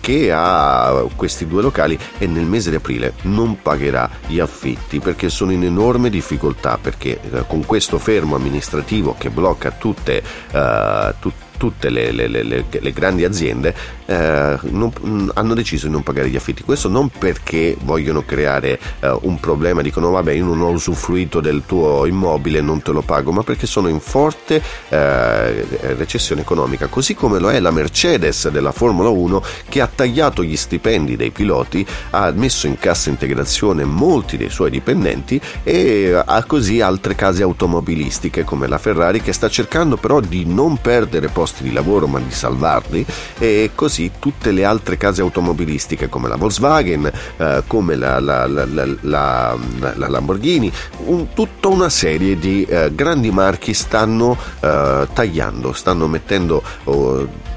che 0.00 0.32
ha 0.32 1.04
questi 1.14 1.46
due 1.46 1.62
locali 1.62 1.81
locali 1.82 1.98
e 2.18 2.26
nel 2.26 2.44
mese 2.44 2.70
di 2.70 2.76
aprile 2.76 3.14
non 3.22 3.60
pagherà 3.60 4.08
gli 4.26 4.38
affitti 4.38 5.00
perché 5.00 5.28
sono 5.28 5.52
in 5.52 5.64
enorme 5.64 6.10
difficoltà 6.10 6.78
perché 6.80 7.20
eh, 7.20 7.44
con 7.46 7.64
questo 7.64 7.98
fermo 7.98 8.36
amministrativo 8.36 9.14
che 9.18 9.30
blocca 9.30 9.70
tutte, 9.72 10.22
uh, 10.52 11.14
tutte 11.18 11.50
tutte 11.62 11.90
le, 11.90 12.10
le, 12.10 12.26
le, 12.26 12.64
le 12.68 12.92
grandi 12.92 13.22
aziende 13.22 13.72
eh, 14.06 14.58
non, 14.62 14.92
mm, 15.06 15.28
hanno 15.34 15.54
deciso 15.54 15.86
di 15.86 15.92
non 15.92 16.02
pagare 16.02 16.28
gli 16.28 16.34
affitti. 16.34 16.64
Questo 16.64 16.88
non 16.88 17.08
perché 17.08 17.76
vogliono 17.82 18.24
creare 18.24 18.80
eh, 18.98 19.16
un 19.22 19.38
problema, 19.38 19.80
dicono 19.80 20.10
vabbè 20.10 20.32
io 20.32 20.44
non 20.44 20.60
ho 20.60 20.70
usufruito 20.70 21.40
del 21.40 21.62
tuo 21.64 22.04
immobile, 22.06 22.60
non 22.60 22.82
te 22.82 22.90
lo 22.90 23.02
pago, 23.02 23.30
ma 23.30 23.44
perché 23.44 23.66
sono 23.66 23.86
in 23.86 24.00
forte 24.00 24.60
eh, 24.88 25.94
recessione 25.94 26.40
economica, 26.40 26.88
così 26.88 27.14
come 27.14 27.38
lo 27.38 27.48
è 27.48 27.60
la 27.60 27.70
Mercedes 27.70 28.48
della 28.48 28.72
Formula 28.72 29.08
1 29.08 29.42
che 29.68 29.80
ha 29.80 29.88
tagliato 29.92 30.42
gli 30.42 30.56
stipendi 30.56 31.14
dei 31.14 31.30
piloti, 31.30 31.86
ha 32.10 32.32
messo 32.32 32.66
in 32.66 32.76
cassa 32.76 33.08
integrazione 33.08 33.84
molti 33.84 34.36
dei 34.36 34.50
suoi 34.50 34.70
dipendenti 34.70 35.40
e 35.62 36.12
ha 36.24 36.42
così 36.42 36.80
altre 36.80 37.14
case 37.14 37.44
automobilistiche 37.44 38.42
come 38.42 38.66
la 38.66 38.78
Ferrari 38.78 39.20
che 39.20 39.32
sta 39.32 39.48
cercando 39.48 39.96
però 39.96 40.18
di 40.18 40.44
non 40.44 40.78
perdere 40.78 41.28
posti 41.28 41.50
posti 41.52 41.62
di 41.64 41.72
lavoro 41.72 42.06
ma 42.06 42.18
di 42.18 42.30
salvarli 42.30 43.04
e 43.38 43.70
così 43.74 44.12
tutte 44.18 44.50
le 44.50 44.64
altre 44.64 44.96
case 44.96 45.20
automobilistiche 45.20 46.08
come 46.08 46.28
la 46.28 46.36
Volkswagen, 46.36 47.12
eh, 47.36 47.62
come 47.66 47.94
la, 47.96 48.18
la, 48.18 48.46
la, 48.46 48.64
la 49.02 50.08
Lamborghini, 50.08 50.72
un, 51.04 51.28
tutta 51.34 51.68
una 51.68 51.90
serie 51.90 52.38
di 52.38 52.64
eh, 52.64 52.90
grandi 52.94 53.30
marchi 53.30 53.74
stanno 53.74 54.36
eh, 54.60 55.06
tagliando, 55.12 55.72
stanno 55.72 56.08
mettendo... 56.08 56.62
Oh, 56.84 57.50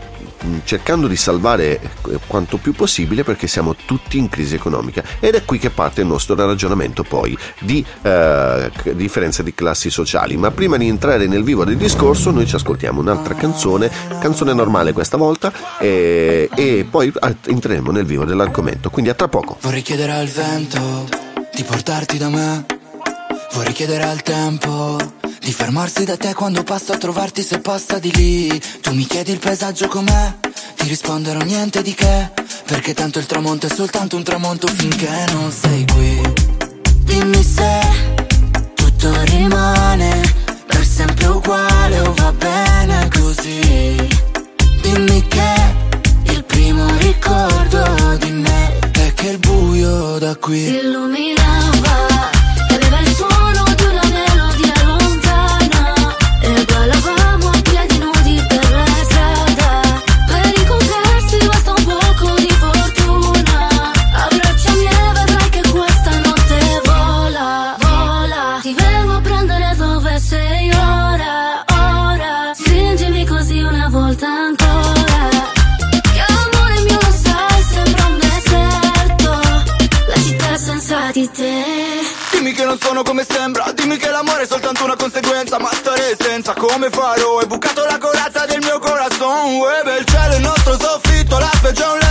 cercando 0.63 1.07
di 1.07 1.15
salvare 1.15 1.79
eh, 1.79 2.19
quanto 2.27 2.57
più 2.57 2.73
possibile 2.73 3.23
perché 3.23 3.47
siamo 3.47 3.75
tutti 3.75 4.17
in 4.17 4.29
crisi 4.29 4.55
economica. 4.55 5.03
Ed 5.19 5.35
è 5.35 5.45
qui 5.45 5.59
che 5.59 5.69
parte 5.69 6.01
il 6.01 6.07
nostro 6.07 6.35
ragionamento 6.35 7.03
poi 7.03 7.37
di 7.59 7.85
eh, 8.01 8.71
differenza 8.93 9.43
di 9.43 9.53
classi 9.53 9.89
sociali. 9.89 10.37
Ma 10.37 10.51
prima 10.51 10.77
di 10.77 10.87
entrare 10.87 11.27
nel 11.27 11.43
vivo 11.43 11.63
del 11.63 11.77
discorso 11.77 12.31
noi 12.31 12.45
ci 12.45 12.55
ascoltiamo 12.55 12.99
un'altra 12.99 13.33
canzone 13.35 13.91
canzone 14.19 14.53
normale 14.53 14.93
questa 14.93 15.17
volta 15.17 15.51
e, 15.79 16.49
e 16.55 16.87
poi 16.89 17.11
entreremo 17.47 17.91
nel 17.91 18.05
vivo 18.05 18.25
dell'argomento. 18.25 18.89
Quindi 18.89 19.11
a 19.11 19.13
tra 19.13 19.27
poco. 19.27 19.57
Vorrei 19.61 19.81
chiedere 19.81 20.13
al 20.13 20.27
vento 20.27 21.07
di 21.53 21.63
portarti 21.63 22.17
da 22.17 22.29
me. 22.29 22.65
Vorrei 23.53 23.73
chiedere 23.73 24.03
al 24.03 24.21
tempo 24.21 24.97
di 25.45 25.53
fermarsi 25.53 26.05
da 26.05 26.17
te 26.17 26.33
quando 26.33 26.63
passo 26.63 26.91
a 26.91 26.97
trovarti 26.97 27.43
se 27.43 27.59
passa 27.59 27.99
di 27.99 28.11
lì. 28.15 28.61
Tu 28.81 28.91
mi 28.95 29.05
chiedi 29.05 29.31
il 29.31 29.37
paesaggio 29.37 29.87
com'è 29.87 30.33
Ti 30.75 30.87
risponderò 30.87 31.39
niente 31.41 31.83
di 31.83 31.93
che. 31.93 32.31
Perché 32.65 32.95
tanto 32.95 33.19
il 33.19 33.27
tramonto 33.27 33.67
è 33.67 33.69
soltanto 33.69 34.15
un 34.15 34.23
tramonto 34.23 34.65
finché 34.65 35.25
non 35.33 35.51
sei 35.51 35.85
qui. 35.93 36.19
Dimmi 37.03 37.43
se 37.43 37.79
tutto 38.73 39.21
rimane 39.25 40.33
Per 40.65 40.83
sempre 40.83 41.27
uguale 41.27 41.99
o 41.99 42.11
va 42.15 42.31
bene 42.31 43.07
così. 43.09 44.09
Dimmi 44.81 45.27
che 45.27 45.53
il 46.23 46.43
primo 46.43 46.87
ricordo 46.97 48.17
di 48.17 48.31
me 48.31 48.79
È 48.79 49.13
che 49.13 49.27
il 49.29 49.37
buio 49.37 50.17
da 50.17 50.35
qui 50.37 50.65
si 50.65 50.77
illuminava 50.77 52.34
sono 82.95 83.03
come 83.03 83.25
sembra. 83.27 83.71
Dimmi 83.73 83.97
che 83.97 84.09
l'amore 84.09 84.43
è 84.43 84.47
soltanto 84.47 84.85
una 84.85 84.95
conseguenza 84.95 85.59
Ma 85.59 85.69
stare 85.73 86.15
senza. 86.17 86.53
Come 86.53 86.89
farò? 86.89 87.39
Hai 87.39 87.45
bucato 87.45 87.83
la 87.83 87.97
corazza 87.97 88.45
del 88.45 88.59
mio 88.61 88.79
corazon. 88.79 89.55
Web 89.55 89.87
il 89.99 90.05
cielo, 90.05 90.35
il 90.35 90.41
nostro 90.41 90.79
soffitto 90.79 91.37
La 91.37 91.51
specie 91.53 91.83
è 91.83 91.91
un 91.91 92.04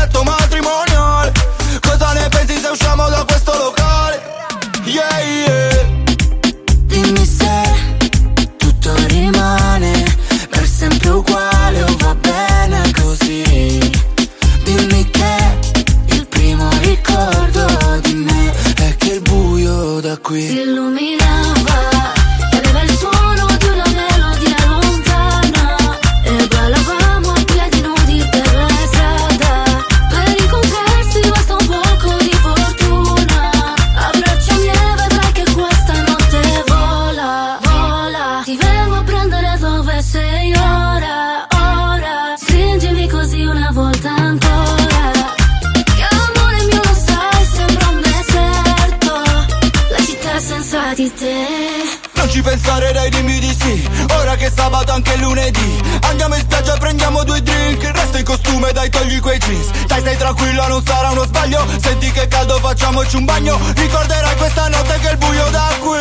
costume 58.25 58.73
dai 58.73 58.91
togli 58.91 59.21
quei 59.21 59.39
jeans. 59.39 59.71
Dai 59.87 60.01
stai 60.01 60.17
tranquilla 60.17 60.67
non 60.67 60.83
sarà 60.85 61.11
uno 61.11 61.25
sbaglio. 61.25 61.65
Senti 61.81 62.11
che 62.11 62.27
caldo 62.27 62.59
facciamoci 62.59 63.17
un 63.17 63.25
bagno. 63.25 63.59
Ricorderai 63.75 64.37
questa 64.37 64.69
notte 64.69 64.99
che 65.01 65.11
il 65.11 65.17
buio 65.19 65.49
da 65.51 65.69
qui. 65.81 65.99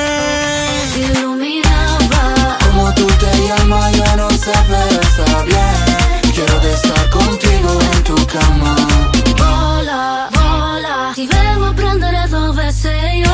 Si 0.92 1.02
illuminaba. 1.12 2.58
Como 2.64 2.92
tú 2.96 3.06
te 3.06 3.32
llamas 3.48 3.96
yo 3.96 4.16
no 4.16 4.30
sé 4.32 4.52
pero 4.68 5.00
está 5.00 5.44
bien 5.44 6.32
Quiero 6.34 6.60
de 6.62 6.74
estar 6.74 7.10
contigo 7.12 7.80
en 7.94 8.04
tu 8.04 8.16
cama. 8.26 8.76
Vola, 9.38 10.30
vola. 10.32 11.12
Ti 11.14 11.28
vengo 11.28 11.66
a 11.68 11.74
prendere 11.74 12.28
dove 12.28 12.72
sei 12.72 13.22
ora, 13.22 13.33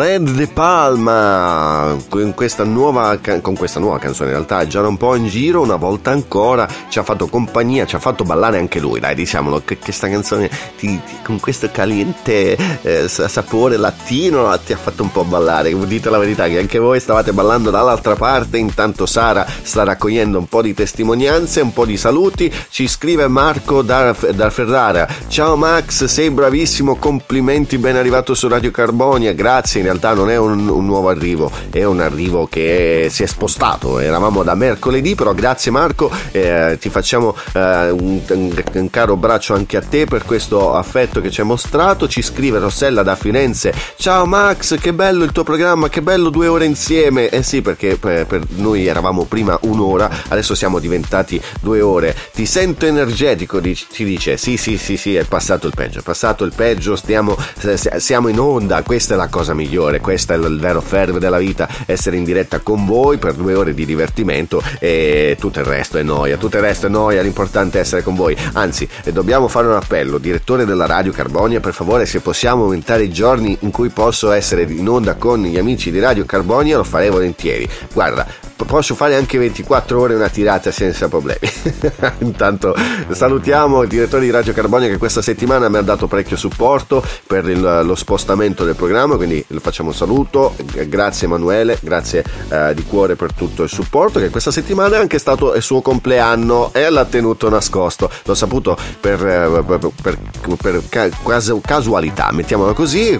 Fred 0.00 0.30
De 0.30 0.46
Palma 0.46 1.94
con 2.08 2.32
questa, 2.32 2.64
nuova, 2.64 3.18
con 3.42 3.54
questa 3.54 3.80
nuova 3.80 3.98
canzone 3.98 4.30
in 4.30 4.36
realtà 4.36 4.66
già 4.66 4.80
un 4.80 4.96
po' 4.96 5.14
in 5.14 5.26
giro 5.26 5.60
una 5.60 5.76
volta 5.76 6.10
ancora 6.10 6.66
ci 6.88 6.98
ha 6.98 7.02
fatto 7.02 7.26
compagnia 7.26 7.84
ci 7.84 7.96
ha 7.96 7.98
fatto 7.98 8.24
ballare 8.24 8.56
anche 8.56 8.80
lui 8.80 8.98
dai 8.98 9.14
diciamolo 9.14 9.60
che 9.62 9.76
questa 9.76 10.08
canzone 10.08 10.48
ti- 10.78 10.98
ti- 11.04 11.16
con 11.22 11.38
questo 11.38 11.68
caliente 11.70 12.56
eh, 12.80 13.08
sa- 13.08 13.28
sapore 13.28 13.76
latino 13.76 14.58
ti 14.64 14.72
ha 14.72 14.78
fatto 14.78 15.02
un 15.02 15.12
po' 15.12 15.24
ballare. 15.24 15.76
Dite 15.86 16.08
la 16.08 16.16
verità 16.16 16.48
che 16.48 16.58
anche 16.58 16.78
voi 16.78 16.98
stavate 16.98 17.34
ballando 17.34 17.68
dall'altra 17.68 18.14
parte 18.16 18.56
intanto 18.56 19.04
Sara 19.04 19.46
sta 19.62 19.84
raccogliendo 19.84 20.38
un 20.38 20.46
po' 20.46 20.62
di 20.62 20.72
testimonianze 20.72 21.60
un 21.60 21.74
po' 21.74 21.84
di 21.84 21.98
saluti 21.98 22.50
ci 22.70 22.88
scrive 22.88 23.28
Marco 23.28 23.82
da, 23.82 24.16
da 24.32 24.48
Ferrara. 24.48 25.06
Ciao 25.28 25.56
Max 25.56 26.04
sei 26.06 26.30
bravissimo 26.30 26.96
complimenti 26.96 27.76
ben 27.76 27.96
arrivato 27.96 28.32
su 28.32 28.48
Radio 28.48 28.70
Carbonia 28.70 29.34
grazie 29.34 29.82
in 29.82 29.88
realtà 29.90 30.14
non 30.14 30.30
è 30.30 30.36
un, 30.36 30.68
un 30.68 30.84
nuovo 30.84 31.08
arrivo 31.08 31.50
è 31.70 31.84
un 31.84 32.00
arrivo 32.00 32.46
che 32.46 33.08
si 33.10 33.22
è 33.22 33.26
spostato. 33.26 33.98
Eravamo 33.98 34.42
da 34.42 34.54
mercoledì 34.54 35.14
però 35.14 35.32
grazie 35.34 35.70
Marco 35.70 36.10
eh, 36.32 36.76
ti 36.80 36.88
facciamo 36.90 37.36
eh, 37.52 37.90
un, 37.90 38.20
un- 38.28 38.88
caro 38.90 39.14
abbraccio 39.14 39.54
anche 39.54 39.76
a 39.76 39.82
te 39.82 40.06
per 40.06 40.24
questo 40.24 40.74
affetto 40.74 41.20
che 41.20 41.30
ci 41.30 41.40
hai 41.40 41.46
mostrato. 41.46 42.08
Ci 42.08 42.22
scrive 42.22 42.58
Rossella 42.58 43.02
da 43.02 43.16
Firenze. 43.16 43.72
Ciao 43.96 44.26
Max 44.26 44.78
che 44.78 44.92
bello 44.92 45.24
il 45.24 45.32
tuo 45.32 45.44
programma 45.44 45.88
che 45.88 46.02
bello 46.02 46.30
due 46.30 46.46
ore 46.46 46.64
insieme. 46.64 47.28
Eh 47.28 47.42
sì 47.42 47.62
perché 47.62 47.96
per, 47.96 48.26
per 48.26 48.42
noi 48.56 48.86
eravamo 48.86 49.24
prima 49.24 49.58
un'ora 49.62 50.10
adesso 50.28 50.54
siamo 50.54 50.78
diventati 50.78 51.40
due 51.60 51.80
ore. 51.80 52.16
Ti 52.32 52.46
sento 52.46 52.86
energetico 52.86 53.60
ci 53.60 54.04
dice. 54.04 54.36
Sì 54.36 54.56
sì 54.56 54.76
sì 54.78 54.96
sì 54.96 55.14
è 55.14 55.24
passato 55.24 55.66
il 55.66 55.72
peggio 55.74 56.00
è 56.00 56.02
passato 56.02 56.44
il 56.44 56.52
peggio 56.54 56.96
stiamo 56.96 57.36
s- 57.58 57.96
siamo 57.96 58.28
in 58.28 58.38
onda 58.38 58.82
questa 58.82 59.14
è 59.14 59.16
la 59.16 59.28
cosa 59.28 59.54
migliore 59.54 59.69
questo 60.00 60.32
è 60.32 60.36
il 60.36 60.58
vero 60.58 60.80
fervo 60.80 61.18
della 61.18 61.38
vita 61.38 61.68
essere 61.86 62.16
in 62.16 62.24
diretta 62.24 62.60
con 62.60 62.84
voi 62.84 63.18
per 63.18 63.34
due 63.34 63.54
ore 63.54 63.74
di 63.74 63.84
divertimento 63.84 64.62
e 64.78 65.36
tutto 65.38 65.60
il 65.60 65.66
resto 65.66 65.98
è 65.98 66.02
noia 66.02 66.36
tutto 66.36 66.56
il 66.56 66.62
resto 66.62 66.86
è 66.86 66.88
noia 66.88 67.22
l'importante 67.22 67.78
è 67.78 67.80
essere 67.80 68.02
con 68.02 68.14
voi. 68.14 68.36
Anzi 68.54 68.88
eh, 69.04 69.12
dobbiamo 69.12 69.48
fare 69.48 69.66
un 69.66 69.74
appello 69.74 70.18
direttore 70.18 70.64
della 70.64 70.86
radio 70.86 71.12
Carbonia 71.12 71.60
per 71.60 71.74
favore 71.74 72.06
se 72.06 72.20
possiamo 72.20 72.64
aumentare 72.64 73.04
i 73.04 73.10
giorni 73.10 73.56
in 73.60 73.70
cui 73.70 73.90
posso 73.90 74.32
essere 74.32 74.62
in 74.62 74.88
onda 74.88 75.14
con 75.14 75.42
gli 75.42 75.58
amici 75.58 75.90
di 75.90 76.00
Radio 76.00 76.24
Carbonia 76.24 76.76
lo 76.76 76.84
farei 76.84 77.10
volentieri. 77.10 77.68
Guarda 77.92 78.49
posso 78.64 78.94
fare 78.94 79.14
anche 79.16 79.38
24 79.38 80.00
ore 80.00 80.14
una 80.14 80.28
tirata 80.28 80.70
senza 80.70 81.08
problemi. 81.08 81.38
Intanto 82.20 82.74
salutiamo 83.10 83.82
il 83.82 83.88
direttore 83.88 84.24
di 84.24 84.30
Radio 84.30 84.52
Carbonia 84.52 84.88
che 84.88 84.96
questa 84.98 85.22
settimana 85.22 85.68
mi 85.68 85.76
ha 85.76 85.82
dato 85.82 86.06
parecchio 86.06 86.36
supporto 86.36 87.04
per 87.26 87.48
il- 87.48 87.80
lo 87.84 87.94
spostamento 87.94 88.64
del 88.64 88.74
programma 88.74 89.16
quindi 89.16 89.42
le 89.48 89.60
facciamo 89.60 89.90
un 89.90 89.94
saluto. 89.94 90.54
Grazie 90.86 91.26
Emanuele 91.26 91.78
grazie 91.80 92.24
eh, 92.48 92.72
di 92.74 92.84
cuore 92.84 93.16
per 93.16 93.32
tutto 93.32 93.62
il 93.62 93.68
supporto 93.68 94.18
che 94.18 94.30
questa 94.30 94.50
settimana 94.50 94.96
è 94.96 95.00
anche 95.00 95.18
stato 95.18 95.54
il 95.54 95.62
suo 95.62 95.80
compleanno 95.80 96.70
e 96.72 96.88
l'ha 96.90 97.04
tenuto 97.04 97.48
nascosto. 97.48 98.10
L'ho 98.24 98.34
saputo 98.34 98.76
per, 99.00 99.24
eh, 99.26 99.62
per- 99.64 99.90
per- 100.02 100.18
per 100.60 100.82
ca- 100.88 101.08
casu- 101.24 101.60
casualità 101.60 102.30
mettiamola 102.32 102.72
così 102.72 103.18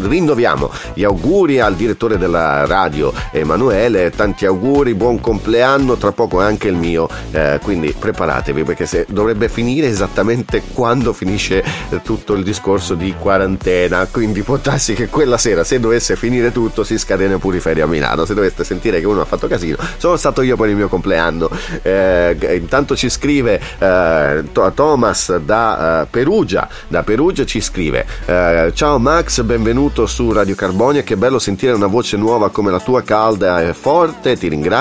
rinnoviamo 0.00 0.70
gli 0.94 1.04
auguri 1.04 1.60
al 1.60 1.74
direttore 1.74 2.18
della 2.18 2.66
radio 2.66 3.12
Emanuele 3.30 4.10
tanti 4.10 4.46
auguri 4.46 4.81
buon 4.90 5.20
compleanno 5.20 5.96
tra 5.96 6.12
poco 6.12 6.42
è 6.42 6.44
anche 6.44 6.68
il 6.68 6.74
mio 6.74 7.08
eh, 7.30 7.60
quindi 7.62 7.94
preparatevi 7.96 8.64
perché 8.64 9.06
dovrebbe 9.08 9.48
finire 9.48 9.86
esattamente 9.86 10.62
quando 10.72 11.12
finisce 11.12 11.62
eh, 11.62 12.02
tutto 12.02 12.34
il 12.34 12.42
discorso 12.42 12.94
di 12.94 13.14
quarantena 13.18 14.06
quindi 14.10 14.42
può 14.42 14.56
darsi 14.56 14.94
che 14.94 15.08
quella 15.08 15.38
sera 15.38 15.64
se 15.64 15.78
dovesse 15.78 16.16
finire 16.16 16.50
tutto 16.52 16.82
si 16.84 16.98
scatena 16.98 17.38
pure 17.38 17.58
i 17.58 17.60
ferie 17.60 17.82
a 17.82 17.86
Milano. 17.86 18.24
Se 18.24 18.34
doveste 18.34 18.64
sentire 18.64 19.00
che 19.00 19.06
uno 19.06 19.20
ha 19.20 19.24
fatto 19.24 19.46
casino 19.46 19.76
sono 19.96 20.16
stato 20.16 20.42
io 20.42 20.56
per 20.56 20.68
il 20.68 20.76
mio 20.76 20.88
compleanno. 20.88 21.48
Eh, 21.82 22.36
intanto 22.60 22.96
ci 22.96 23.08
scrive 23.08 23.60
eh, 23.78 24.44
Thomas 24.74 25.36
da 25.36 26.02
eh, 26.02 26.06
Perugia 26.10 26.68
da 26.88 27.02
Perugia 27.02 27.44
ci 27.44 27.60
scrive 27.60 28.06
eh, 28.26 28.72
ciao 28.74 28.98
Max 28.98 29.42
benvenuto 29.42 30.06
su 30.06 30.32
Radio 30.32 30.54
Carbonia 30.54 31.02
che 31.02 31.16
bello 31.16 31.38
sentire 31.38 31.72
una 31.72 31.86
voce 31.86 32.16
nuova 32.16 32.50
come 32.50 32.70
la 32.70 32.80
tua 32.80 33.02
calda 33.02 33.62
e 33.62 33.72
forte 33.74 34.36
ti 34.36 34.48
ringrazio 34.48 34.71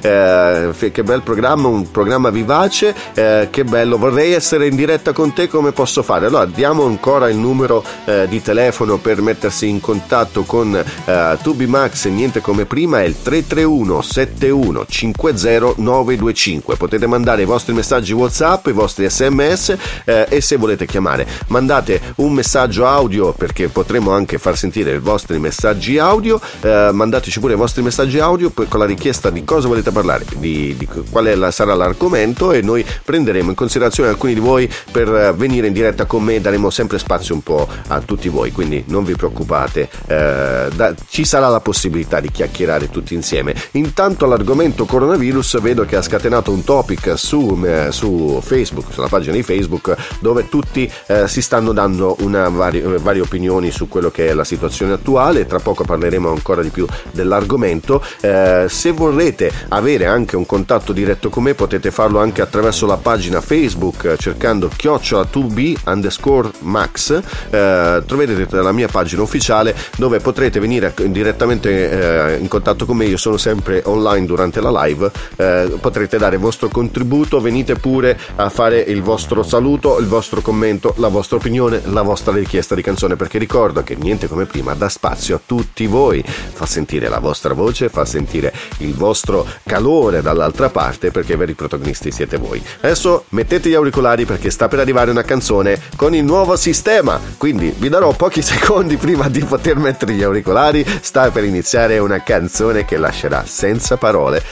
Eh, 0.00 0.68
fe- 0.72 0.90
che 0.90 1.02
bel 1.02 1.22
programma 1.22 1.68
un 1.68 1.90
programma 1.90 2.30
vivace 2.30 2.94
eh, 3.14 3.48
che 3.50 3.64
bello. 3.64 3.98
Vorrei 3.98 4.32
essere 4.32 4.66
in 4.66 4.76
diretta 4.76 5.12
con 5.12 5.32
te 5.32 5.48
come 5.48 5.72
posso 5.72 6.02
fare? 6.02 6.26
Allora 6.26 6.46
diamo 6.46 6.84
ancora 6.84 7.28
il 7.28 7.36
numero 7.36 7.84
eh, 8.04 8.26
di 8.28 8.40
telefono 8.42 8.98
per 8.98 9.20
mettersi 9.20 9.68
in 9.68 9.80
contatto 9.80 10.42
con 10.44 10.74
eh, 10.74 11.38
Tubi 11.42 11.66
Max 11.66 12.06
niente 12.06 12.40
come 12.40 12.64
prima 12.64 13.00
è 13.00 13.04
il 13.04 13.16
331 13.20 14.02
71 14.02 14.86
50 14.88 15.74
925 15.76 16.76
potete 16.76 17.06
mandare 17.06 17.42
i 17.42 17.44
vostri 17.44 17.72
messaggi 17.72 18.12
whatsapp 18.12 18.66
i 18.66 18.72
vostri 18.72 19.08
sms 19.08 19.76
eh, 20.04 20.26
e 20.28 20.40
se 20.40 20.56
volete 20.56 20.86
chiamare 20.86 21.26
mandate 21.48 22.00
un 22.16 22.32
messaggio 22.32 22.86
audio 22.86 23.32
perché 23.32 23.68
potremo 23.68 24.12
anche 24.12 24.38
far 24.38 24.56
sentire 24.56 24.94
i 24.94 24.98
vostri 24.98 25.38
messaggi 25.38 25.98
audio 25.98 26.40
eh, 26.60 26.90
mandateci 26.92 27.40
pure 27.40 27.54
i 27.54 27.56
vostri 27.56 27.82
messaggi 27.82 28.18
audio 28.18 28.50
per- 28.50 28.68
con 28.68 28.80
la 28.80 28.86
richiesta 28.86 29.23
di 29.30 29.44
cosa 29.44 29.68
volete 29.68 29.90
parlare? 29.90 30.24
Di, 30.36 30.74
di 30.76 30.88
qual 31.10 31.26
è 31.26 31.34
la- 31.34 31.50
sarà 31.50 31.74
l'argomento 31.74 32.52
e 32.52 32.62
noi 32.62 32.84
prenderemo 33.04 33.50
in 33.50 33.56
considerazione 33.56 34.08
alcuni 34.08 34.34
di 34.34 34.40
voi 34.40 34.70
per 34.90 35.08
eh, 35.14 35.32
venire 35.32 35.66
in 35.66 35.72
diretta 35.72 36.04
con 36.06 36.22
me 36.22 36.40
daremo 36.40 36.70
sempre 36.70 36.98
spazio 36.98 37.34
un 37.34 37.42
po' 37.42 37.68
a 37.88 38.00
tutti 38.00 38.28
voi 38.28 38.52
quindi 38.52 38.84
non 38.88 39.04
vi 39.04 39.14
preoccupate 39.14 39.88
eh, 40.06 40.68
da- 40.74 40.94
ci 41.08 41.24
sarà 41.24 41.48
la 41.48 41.60
possibilità 41.60 42.20
di 42.20 42.30
chiacchierare 42.30 42.90
tutti 42.90 43.14
insieme. 43.14 43.54
Intanto 43.72 44.26
l'argomento 44.26 44.84
coronavirus 44.84 45.60
vedo 45.60 45.84
che 45.84 45.96
ha 45.96 46.02
scatenato 46.02 46.50
un 46.50 46.64
topic 46.64 47.12
su, 47.16 47.60
eh, 47.64 47.88
su 47.90 48.40
Facebook 48.42 48.92
sulla 48.92 49.08
pagina 49.08 49.34
di 49.34 49.42
Facebook 49.42 49.94
dove 50.20 50.48
tutti 50.48 50.90
eh, 51.06 51.28
si 51.28 51.40
stanno 51.42 51.72
dando 51.72 52.16
vari- 52.18 52.80
eh, 52.82 52.98
varie 52.98 53.20
opinioni 53.22 53.70
su 53.70 53.88
quello 53.88 54.10
che 54.10 54.28
è 54.28 54.32
la 54.34 54.44
situazione 54.44 54.92
attuale. 54.94 55.46
Tra 55.46 55.58
poco 55.58 55.84
parleremo 55.84 56.30
ancora 56.30 56.62
di 56.62 56.70
più 56.70 56.86
dell'argomento. 57.12 58.02
Eh, 58.20 58.66
se 58.68 58.92
vorrete 59.04 59.52
avere 59.68 60.06
anche 60.06 60.34
un 60.34 60.46
contatto 60.46 60.92
diretto 60.92 61.28
con 61.28 61.42
me 61.42 61.54
potete 61.54 61.90
farlo 61.90 62.20
anche 62.20 62.40
attraverso 62.40 62.86
la 62.86 62.96
pagina 62.96 63.42
Facebook 63.42 64.04
eh, 64.04 64.16
cercando 64.16 64.70
chiocciola 64.74 65.28
2b 65.30 65.80
underscore 65.84 66.50
max. 66.60 67.20
Eh, 67.50 68.02
troverete 68.06 68.62
la 68.62 68.72
mia 68.72 68.88
pagina 68.88 69.20
ufficiale 69.20 69.74
dove 69.96 70.20
potrete 70.20 70.58
venire 70.58 70.94
direttamente 71.08 72.34
eh, 72.34 72.38
in 72.38 72.48
contatto 72.48 72.86
con 72.86 72.96
me. 72.96 73.04
Io 73.04 73.18
sono 73.18 73.36
sempre 73.36 73.82
online 73.84 74.24
durante 74.24 74.62
la 74.62 74.70
live. 74.84 75.10
Eh, 75.36 75.76
potrete 75.80 76.16
dare 76.16 76.36
il 76.36 76.40
vostro 76.40 76.68
contributo 76.68 77.40
venite 77.40 77.74
pure 77.74 78.18
a 78.36 78.48
fare 78.48 78.80
il 78.80 79.02
vostro 79.02 79.42
saluto 79.42 79.98
il 79.98 80.06
vostro 80.06 80.40
commento 80.40 80.94
la 80.98 81.08
vostra 81.08 81.36
opinione 81.36 81.82
la 81.84 82.02
vostra 82.02 82.32
richiesta 82.32 82.74
di 82.74 82.82
canzone 82.82 83.16
perché 83.16 83.38
ricordo 83.38 83.82
che 83.82 83.96
niente 83.96 84.28
come 84.28 84.46
prima 84.46 84.72
dà 84.74 84.88
spazio 84.88 85.36
a 85.36 85.40
tutti 85.44 85.86
voi. 85.86 86.22
Fa 86.24 86.64
sentire 86.64 87.08
la 87.08 87.18
vostra 87.18 87.52
voce 87.52 87.88
fa 87.88 88.04
sentire 88.04 88.52
il 88.78 88.93
il 88.94 88.96
vostro 88.96 89.44
calore 89.64 90.22
dall'altra 90.22 90.70
parte 90.70 91.10
perché 91.10 91.34
i 91.34 91.36
veri 91.36 91.54
protagonisti 91.54 92.10
siete 92.10 92.36
voi. 92.38 92.62
Adesso 92.80 93.24
mettete 93.30 93.68
gli 93.68 93.74
auricolari 93.74 94.24
perché 94.24 94.50
sta 94.50 94.68
per 94.68 94.78
arrivare 94.78 95.10
una 95.10 95.22
canzone 95.22 95.80
con 95.96 96.14
il 96.14 96.24
nuovo 96.24 96.56
sistema, 96.56 97.20
quindi 97.36 97.74
vi 97.76 97.88
darò 97.88 98.12
pochi 98.12 98.40
secondi 98.42 98.96
prima 98.96 99.28
di 99.28 99.44
poter 99.44 99.76
mettere 99.76 100.14
gli 100.14 100.22
auricolari, 100.22 100.86
sta 101.00 101.30
per 101.30 101.44
iniziare 101.44 101.98
una 101.98 102.22
canzone 102.22 102.84
che 102.84 102.96
lascerà 102.96 103.44
senza 103.44 103.96
parole 103.96 104.42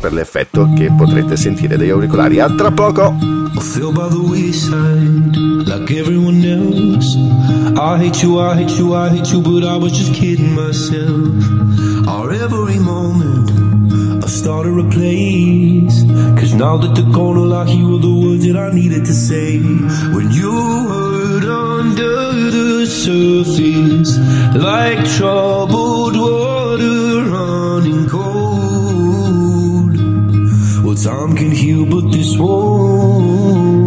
per 0.00 0.12
l'effetto 0.12 0.70
che 0.76 0.92
potrete 0.96 1.36
sentire 1.36 1.76
dagli 1.76 1.90
auricolari. 1.90 2.40
A 2.40 2.48
tra 2.50 2.70
poco! 2.70 3.36
I 7.78 7.96
hate 7.96 8.22
you, 8.22 8.40
I 8.40 8.56
hate 8.56 8.78
you, 8.78 8.94
I 8.94 9.08
hate 9.08 9.30
you, 9.32 9.40
but 9.40 9.64
I 9.64 9.76
was 9.76 9.92
just 9.92 10.12
kidding 10.12 10.54
myself. 10.54 12.08
Our 12.08 12.32
every 12.32 12.78
moment, 12.78 13.57
started 14.28 14.78
a 14.78 14.88
place. 14.90 16.02
Cause 16.38 16.54
now 16.54 16.76
that 16.76 16.94
the 16.94 17.10
corner 17.12 17.40
lock, 17.40 17.68
you 17.68 17.88
were 17.92 17.98
the 17.98 18.14
words 18.22 18.44
that 18.46 18.56
I 18.56 18.70
needed 18.72 19.04
to 19.06 19.12
say. 19.12 19.58
When 19.58 20.30
you 20.30 20.52
hurt 20.88 21.44
under 21.44 22.50
the 22.50 22.86
surface, 22.86 24.18
like 24.54 25.00
troubled 25.16 26.16
water 26.16 27.30
running 27.30 28.08
cold. 28.08 29.96
Well, 30.84 30.96
time 30.96 31.36
can 31.36 31.50
heal, 31.50 31.86
but 31.86 32.12
this 32.12 32.36
won't. 32.36 33.77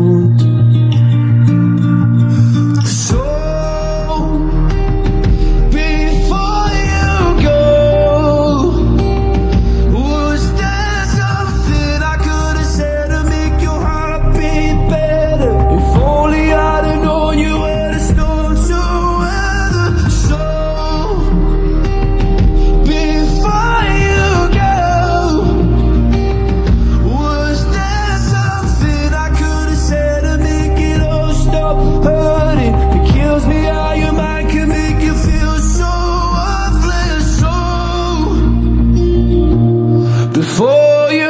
before 40.34 41.12
you 41.12 41.21